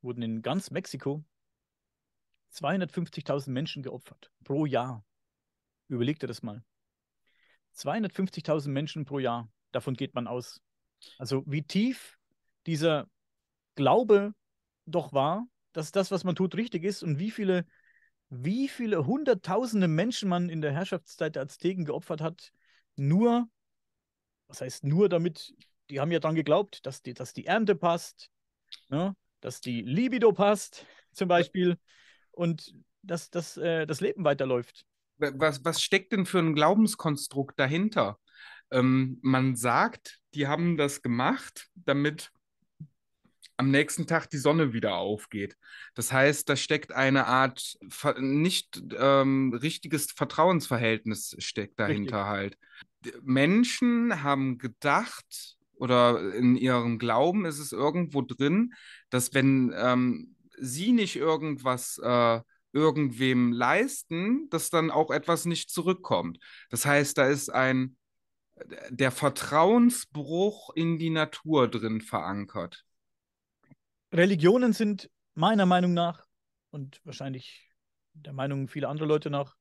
[0.00, 1.24] wurden in ganz Mexiko
[2.52, 5.04] 250.000 Menschen geopfert pro Jahr.
[5.88, 6.64] Überleg dir das mal.
[7.74, 10.60] 250.000 Menschen pro Jahr, davon geht man aus.
[11.18, 12.18] Also wie tief
[12.66, 13.08] dieser
[13.74, 14.34] Glaube
[14.86, 17.64] doch war, dass das, was man tut, richtig ist und wie viele,
[18.28, 22.52] wie viele hunderttausende Menschen man in der Herrschaftszeit der Azteken geopfert hat,
[22.96, 23.48] nur,
[24.48, 25.54] was heißt nur damit,
[25.88, 28.30] die haben ja daran geglaubt, dass die, dass die Ernte passt,
[28.88, 29.16] ne?
[29.40, 31.78] dass die Libido passt, zum Beispiel,
[32.30, 34.86] und dass, dass äh, das Leben weiterläuft
[35.18, 38.18] was, was steckt denn für ein Glaubenskonstrukt dahinter?
[38.70, 42.32] Ähm, man sagt, die haben das gemacht, damit
[43.56, 45.56] am nächsten Tag die Sonne wieder aufgeht.
[45.94, 47.78] Das heißt, da steckt eine Art
[48.18, 52.28] nicht ähm, richtiges Vertrauensverhältnis steckt dahinter Richtig.
[52.28, 52.58] halt.
[53.22, 58.72] Menschen haben gedacht oder in ihrem Glauben ist es irgendwo drin,
[59.10, 62.40] dass wenn ähm, sie nicht irgendwas äh,
[62.72, 66.38] irgendwem leisten, dass dann auch etwas nicht zurückkommt.
[66.70, 67.96] Das heißt, da ist ein
[68.90, 72.84] der Vertrauensbruch in die Natur drin verankert.
[74.12, 76.26] Religionen sind meiner Meinung nach
[76.70, 77.70] und wahrscheinlich
[78.12, 79.56] der Meinung vieler anderer Leute nach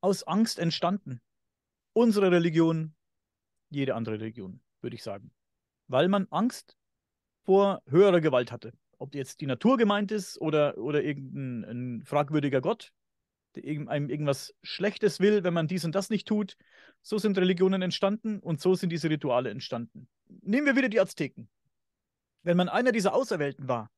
[0.00, 1.20] aus Angst entstanden.
[1.92, 2.94] Unsere Religion,
[3.70, 5.32] jede andere Religion, würde ich sagen.
[5.86, 6.76] Weil man Angst
[7.44, 8.72] vor höherer Gewalt hatte
[9.04, 12.90] ob jetzt die Natur gemeint ist oder, oder irgendein fragwürdiger Gott,
[13.54, 16.56] der einem irgendwas Schlechtes will, wenn man dies und das nicht tut.
[17.02, 20.08] So sind Religionen entstanden und so sind diese Rituale entstanden.
[20.40, 21.50] Nehmen wir wieder die Azteken.
[22.42, 23.90] Wenn man einer dieser Auserwählten war,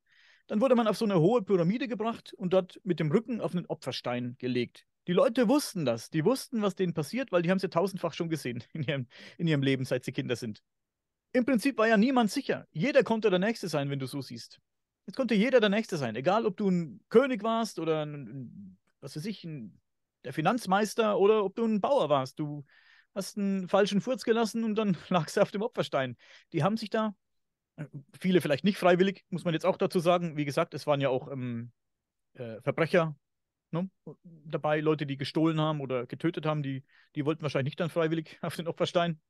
[0.49, 3.55] dann wurde man auf so eine hohe Pyramide gebracht und dort mit dem Rücken auf
[3.55, 4.87] einen Opferstein gelegt.
[5.07, 6.11] Die Leute wussten das.
[6.11, 9.07] Die wussten, was denen passiert, weil die haben es ja tausendfach schon gesehen in ihrem,
[9.39, 10.63] in ihrem Leben, seit sie Kinder sind.
[11.33, 12.67] Im Prinzip war ja niemand sicher.
[12.73, 14.59] Jeder konnte der Nächste sein, wenn du so siehst.
[15.07, 19.17] Jetzt konnte jeder der Nächste sein, egal ob du ein König warst oder ein, was
[19.17, 19.81] weiß ich, ein,
[20.25, 22.41] der Finanzmeister oder ob du ein Bauer warst.
[22.41, 22.65] Du
[23.15, 26.17] hast einen falschen Furz gelassen und dann lagst du auf dem Opferstein.
[26.53, 27.15] Die haben sich da,
[28.21, 30.37] viele vielleicht nicht freiwillig, muss man jetzt auch dazu sagen.
[30.37, 31.71] Wie gesagt, es waren ja auch ähm,
[32.35, 33.17] äh, Verbrecher
[33.71, 33.89] ne,
[34.25, 36.85] dabei, Leute, die gestohlen haben oder getötet haben, die,
[37.15, 39.21] die wollten wahrscheinlich nicht dann freiwillig auf den Opferstein.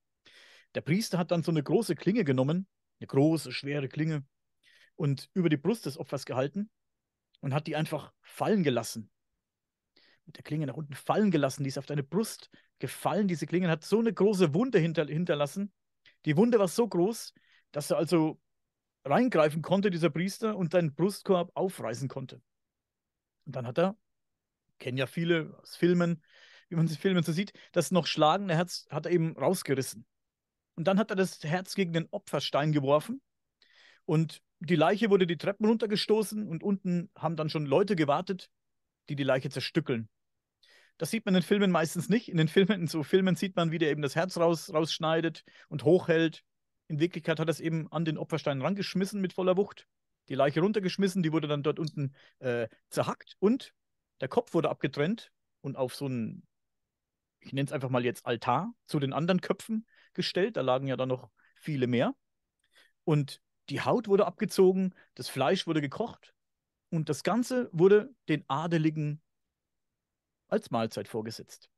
[0.74, 2.66] Der Priester hat dann so eine große Klinge genommen,
[3.00, 4.24] eine große, schwere Klinge,
[4.96, 6.70] und über die Brust des Opfers gehalten
[7.40, 9.10] und hat die einfach fallen gelassen.
[10.24, 11.62] Mit der Klinge nach unten fallen gelassen.
[11.62, 13.28] Die ist auf deine Brust gefallen.
[13.28, 15.72] Diese Klinge hat so eine große Wunde hinter, hinterlassen.
[16.24, 17.32] Die Wunde war so groß,
[17.70, 18.40] dass er also
[19.04, 22.42] reingreifen konnte, dieser Priester, und deinen Brustkorb aufreißen konnte.
[23.44, 23.96] Und dann hat er,
[24.78, 26.24] kennen ja viele aus Filmen,
[26.68, 30.04] wie man sie Filmen so sieht, das noch schlagende Herz hat er eben rausgerissen.
[30.74, 33.22] Und dann hat er das Herz gegen den Opferstein geworfen
[34.06, 38.48] und die Leiche wurde die Treppen runtergestoßen und unten haben dann schon Leute gewartet,
[39.08, 40.08] die die Leiche zerstückeln.
[40.98, 42.28] Das sieht man in Filmen meistens nicht.
[42.28, 45.44] In den Filmen, in so Filmen sieht man, wie der eben das Herz raus, rausschneidet
[45.68, 46.42] und hochhält.
[46.88, 49.86] In Wirklichkeit hat er es eben an den Opferstein rangeschmissen mit voller Wucht.
[50.28, 53.74] Die Leiche runtergeschmissen, die wurde dann dort unten äh, zerhackt und
[54.20, 55.30] der Kopf wurde abgetrennt
[55.60, 56.44] und auf so einen,
[57.40, 60.56] ich nenne es einfach mal jetzt Altar, zu den anderen Köpfen gestellt.
[60.56, 62.14] Da lagen ja dann noch viele mehr.
[63.04, 63.40] Und
[63.70, 66.34] die Haut wurde abgezogen, das Fleisch wurde gekocht
[66.90, 69.20] und das Ganze wurde den Adeligen
[70.48, 71.68] als Mahlzeit vorgesetzt.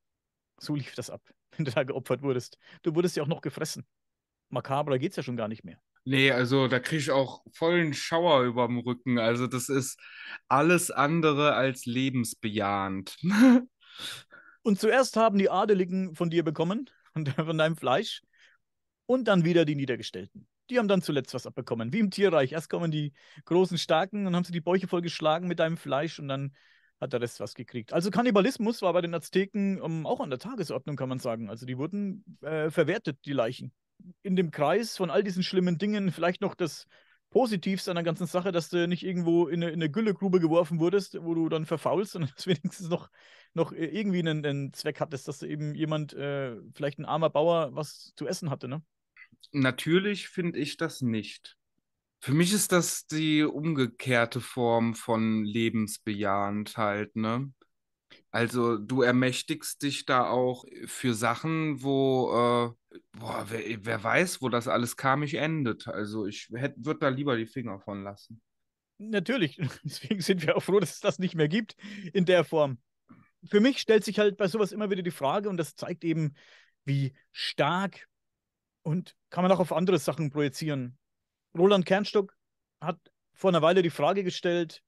[0.59, 1.23] So lief das ab,
[1.57, 2.59] wenn du da geopfert wurdest.
[2.83, 3.87] Du wurdest ja auch noch gefressen.
[4.51, 5.81] Makabrer geht es ja schon gar nicht mehr.
[6.05, 9.19] Nee, also da kriege ich auch vollen Schauer über dem Rücken.
[9.19, 10.01] Also das ist
[10.49, 13.17] alles andere als lebensbejahend.
[14.63, 18.23] und zuerst haben die Adeligen von dir bekommen, von deinem Fleisch,
[19.05, 21.93] und dann wieder die Niedergestellten die haben dann zuletzt was abbekommen.
[21.93, 22.53] Wie im Tierreich.
[22.53, 23.13] Erst kommen die
[23.45, 26.53] großen Starken und haben sie die Bäuche voll geschlagen mit deinem Fleisch und dann
[27.01, 27.93] hat der Rest was gekriegt.
[27.93, 31.49] Also Kannibalismus war bei den Azteken um, ähm, auch an der Tagesordnung, kann man sagen.
[31.49, 33.73] Also die wurden äh, verwertet, die Leichen.
[34.23, 36.87] In dem Kreis von all diesen schlimmen Dingen vielleicht noch das
[37.31, 40.81] Positivste an der ganzen Sache, dass du nicht irgendwo in eine, in eine Güllegrube geworfen
[40.81, 43.11] wurdest, wo du dann verfaulst, sondern dass wenigstens noch,
[43.55, 48.13] noch irgendwie einen, einen Zweck hattest, dass eben jemand, äh, vielleicht ein armer Bauer, was
[48.17, 48.83] zu essen hatte, ne?
[49.53, 51.57] Natürlich finde ich das nicht.
[52.21, 57.53] Für mich ist das die umgekehrte Form von lebensbejahend halt, ne?
[58.31, 64.49] Also du ermächtigst dich da auch für Sachen, wo, äh, boah, wer, wer weiß, wo
[64.49, 65.89] das alles karmisch endet.
[65.89, 68.43] Also ich würde da lieber die Finger von lassen.
[68.99, 71.77] Natürlich, deswegen sind wir auch froh, dass es das nicht mehr gibt
[72.13, 72.79] in der Form.
[73.49, 76.35] Für mich stellt sich halt bei sowas immer wieder die Frage, und das zeigt eben,
[76.85, 78.09] wie stark
[78.83, 80.99] und kann man auch auf andere Sachen projizieren.
[81.57, 82.37] Roland Kernstock
[82.81, 82.99] hat
[83.33, 84.83] vor einer Weile die Frage gestellt,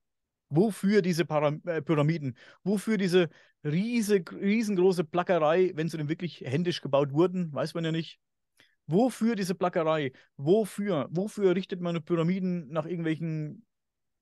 [0.49, 3.29] wofür diese Param äh, Pyramiden, wofür diese
[3.63, 8.19] riese, riesengroße Plackerei, wenn sie denn wirklich händisch gebaut wurden, weiß man ja nicht.
[8.87, 10.11] Wofür diese Plackerei?
[10.37, 11.07] Wofür?
[11.11, 13.65] Wofür richtet man Pyramiden nach irgendwelchen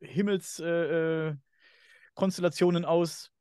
[0.01, 3.31] Himmelskonstellationen äh, äh, aus?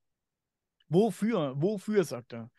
[0.89, 1.55] Wofür?
[1.57, 2.51] Wofür, sagt er.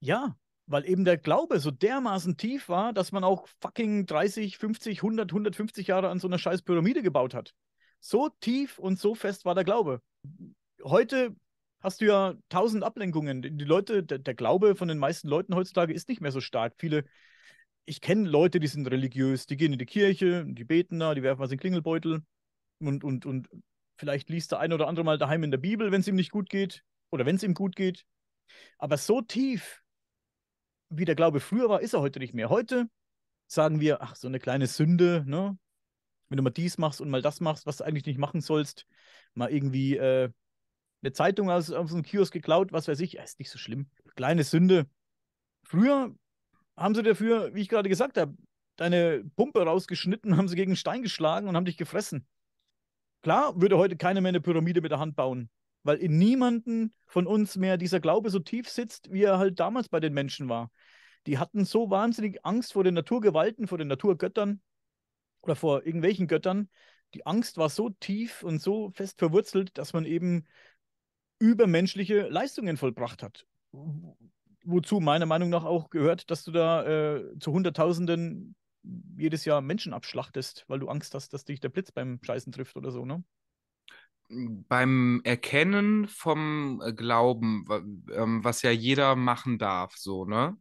[0.00, 0.36] Ja,
[0.66, 5.30] weil eben der Glaube so dermaßen tief war, dass man auch fucking 30, 50, 100,
[5.30, 7.54] 150 Jahre an so einer scheiß Pyramide gebaut hat.
[8.00, 10.02] So tief und so fest war der Glaube.
[10.82, 11.34] Heute
[11.80, 13.42] hast du ja tausend Ablenkungen.
[13.42, 16.74] Die Leute, der, der Glaube von den meisten Leuten heutzutage ist nicht mehr so stark.
[16.78, 17.04] Viele,
[17.84, 21.22] ich kenne Leute, die sind religiös, die gehen in die Kirche, die beten da, die
[21.22, 22.22] werfen was in den Klingelbeutel
[22.80, 23.48] und, und, und
[23.96, 26.32] vielleicht liest der eine oder andere mal daheim in der Bibel, wenn es ihm nicht
[26.32, 28.04] gut geht oder wenn es ihm gut geht.
[28.78, 29.82] Aber so tief
[30.88, 32.48] wie der Glaube früher war, ist er heute nicht mehr.
[32.48, 32.88] Heute
[33.46, 35.58] sagen wir, ach, so eine kleine Sünde, ne?
[36.28, 38.86] Wenn du mal dies machst und mal das machst, was du eigentlich nicht machen sollst,
[39.34, 40.30] mal irgendwie äh,
[41.02, 43.88] eine Zeitung aus, aus einem Kiosk geklaut, was weiß ich, ist nicht so schlimm.
[44.16, 44.88] Kleine Sünde.
[45.62, 46.14] Früher
[46.76, 48.36] haben sie dafür, wie ich gerade gesagt habe,
[48.74, 52.26] deine Pumpe rausgeschnitten, haben sie gegen einen Stein geschlagen und haben dich gefressen.
[53.22, 55.48] Klar würde heute keiner mehr eine Pyramide mit der Hand bauen
[55.86, 59.88] weil in niemanden von uns mehr dieser Glaube so tief sitzt, wie er halt damals
[59.88, 60.70] bei den Menschen war.
[61.26, 64.60] Die hatten so wahnsinnig Angst vor den Naturgewalten, vor den Naturgöttern
[65.42, 66.68] oder vor irgendwelchen Göttern.
[67.14, 70.46] Die Angst war so tief und so fest verwurzelt, dass man eben
[71.38, 73.46] übermenschliche Leistungen vollbracht hat.
[74.64, 76.84] Wozu meiner Meinung nach auch gehört, dass du da
[77.16, 78.56] äh, zu Hunderttausenden
[79.16, 82.76] jedes Jahr Menschen abschlachtest, weil du Angst hast, dass dich der Blitz beim Scheißen trifft
[82.76, 83.22] oder so, ne?
[84.28, 87.64] Beim Erkennen vom äh, Glauben,
[88.12, 90.56] ähm, was ja jeder machen darf, so, ne?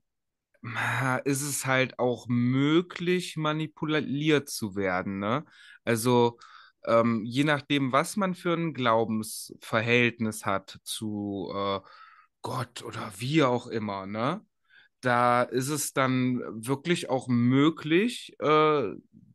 [1.26, 5.45] Ist es halt auch möglich, manipuliert zu werden, ne?
[5.84, 6.39] Also,
[6.86, 11.80] ähm, je nachdem, was man für ein Glaubensverhältnis hat zu äh,
[12.41, 14.45] Gott oder wie auch immer, ne?
[15.06, 18.88] Da ist es dann wirklich auch möglich, äh,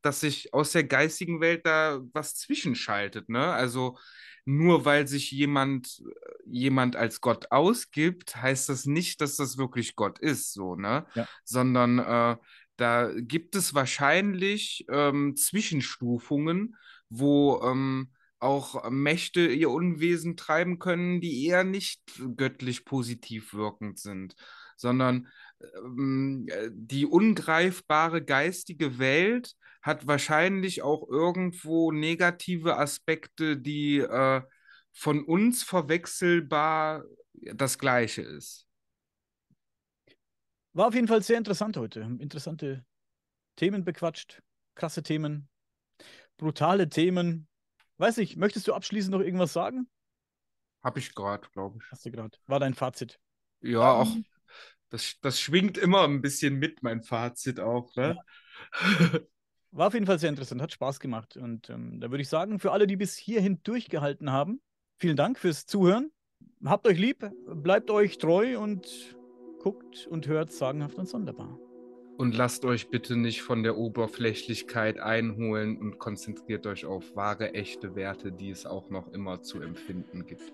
[0.02, 3.52] dass sich aus der geistigen Welt da was zwischenschaltet, ne?
[3.52, 3.96] Also
[4.44, 6.02] nur weil sich jemand,
[6.44, 11.06] jemand als Gott ausgibt, heißt das nicht, dass das wirklich Gott ist, so, ne?
[11.14, 11.28] Ja.
[11.44, 12.36] Sondern äh,
[12.76, 16.74] da gibt es wahrscheinlich ähm, Zwischenstufungen,
[17.10, 18.10] wo ähm,
[18.40, 22.02] auch Mächte ihr Unwesen treiben können, die eher nicht
[22.36, 24.34] göttlich positiv wirkend sind,
[24.76, 25.28] sondern
[25.60, 34.42] die ungreifbare geistige Welt hat wahrscheinlich auch irgendwo negative Aspekte, die äh,
[34.92, 37.04] von uns verwechselbar
[37.54, 38.66] das Gleiche ist.
[40.72, 42.00] War auf jeden Fall sehr interessant heute.
[42.00, 42.84] Interessante
[43.56, 44.42] Themen bequatscht,
[44.74, 45.48] krasse Themen,
[46.36, 47.48] brutale Themen.
[47.98, 49.88] Weiß ich, möchtest du abschließend noch irgendwas sagen?
[50.82, 51.90] Hab ich gerade, glaube ich.
[51.90, 52.38] Hast du gerade.
[52.46, 53.18] War dein Fazit?
[53.60, 54.16] Ja, auch.
[54.90, 57.94] Das, das schwingt immer ein bisschen mit, mein Fazit auch.
[57.96, 58.16] Ne?
[58.16, 59.20] Ja.
[59.72, 61.36] War auf jeden Fall sehr interessant, hat Spaß gemacht.
[61.36, 64.60] Und ähm, da würde ich sagen, für alle, die bis hierhin durchgehalten haben,
[64.98, 66.10] vielen Dank fürs Zuhören.
[66.64, 69.16] Habt euch lieb, bleibt euch treu und
[69.60, 71.58] guckt und hört sagenhaft und sonderbar.
[72.18, 77.94] Und lasst euch bitte nicht von der Oberflächlichkeit einholen und konzentriert euch auf wahre, echte
[77.94, 80.52] Werte, die es auch noch immer zu empfinden gibt.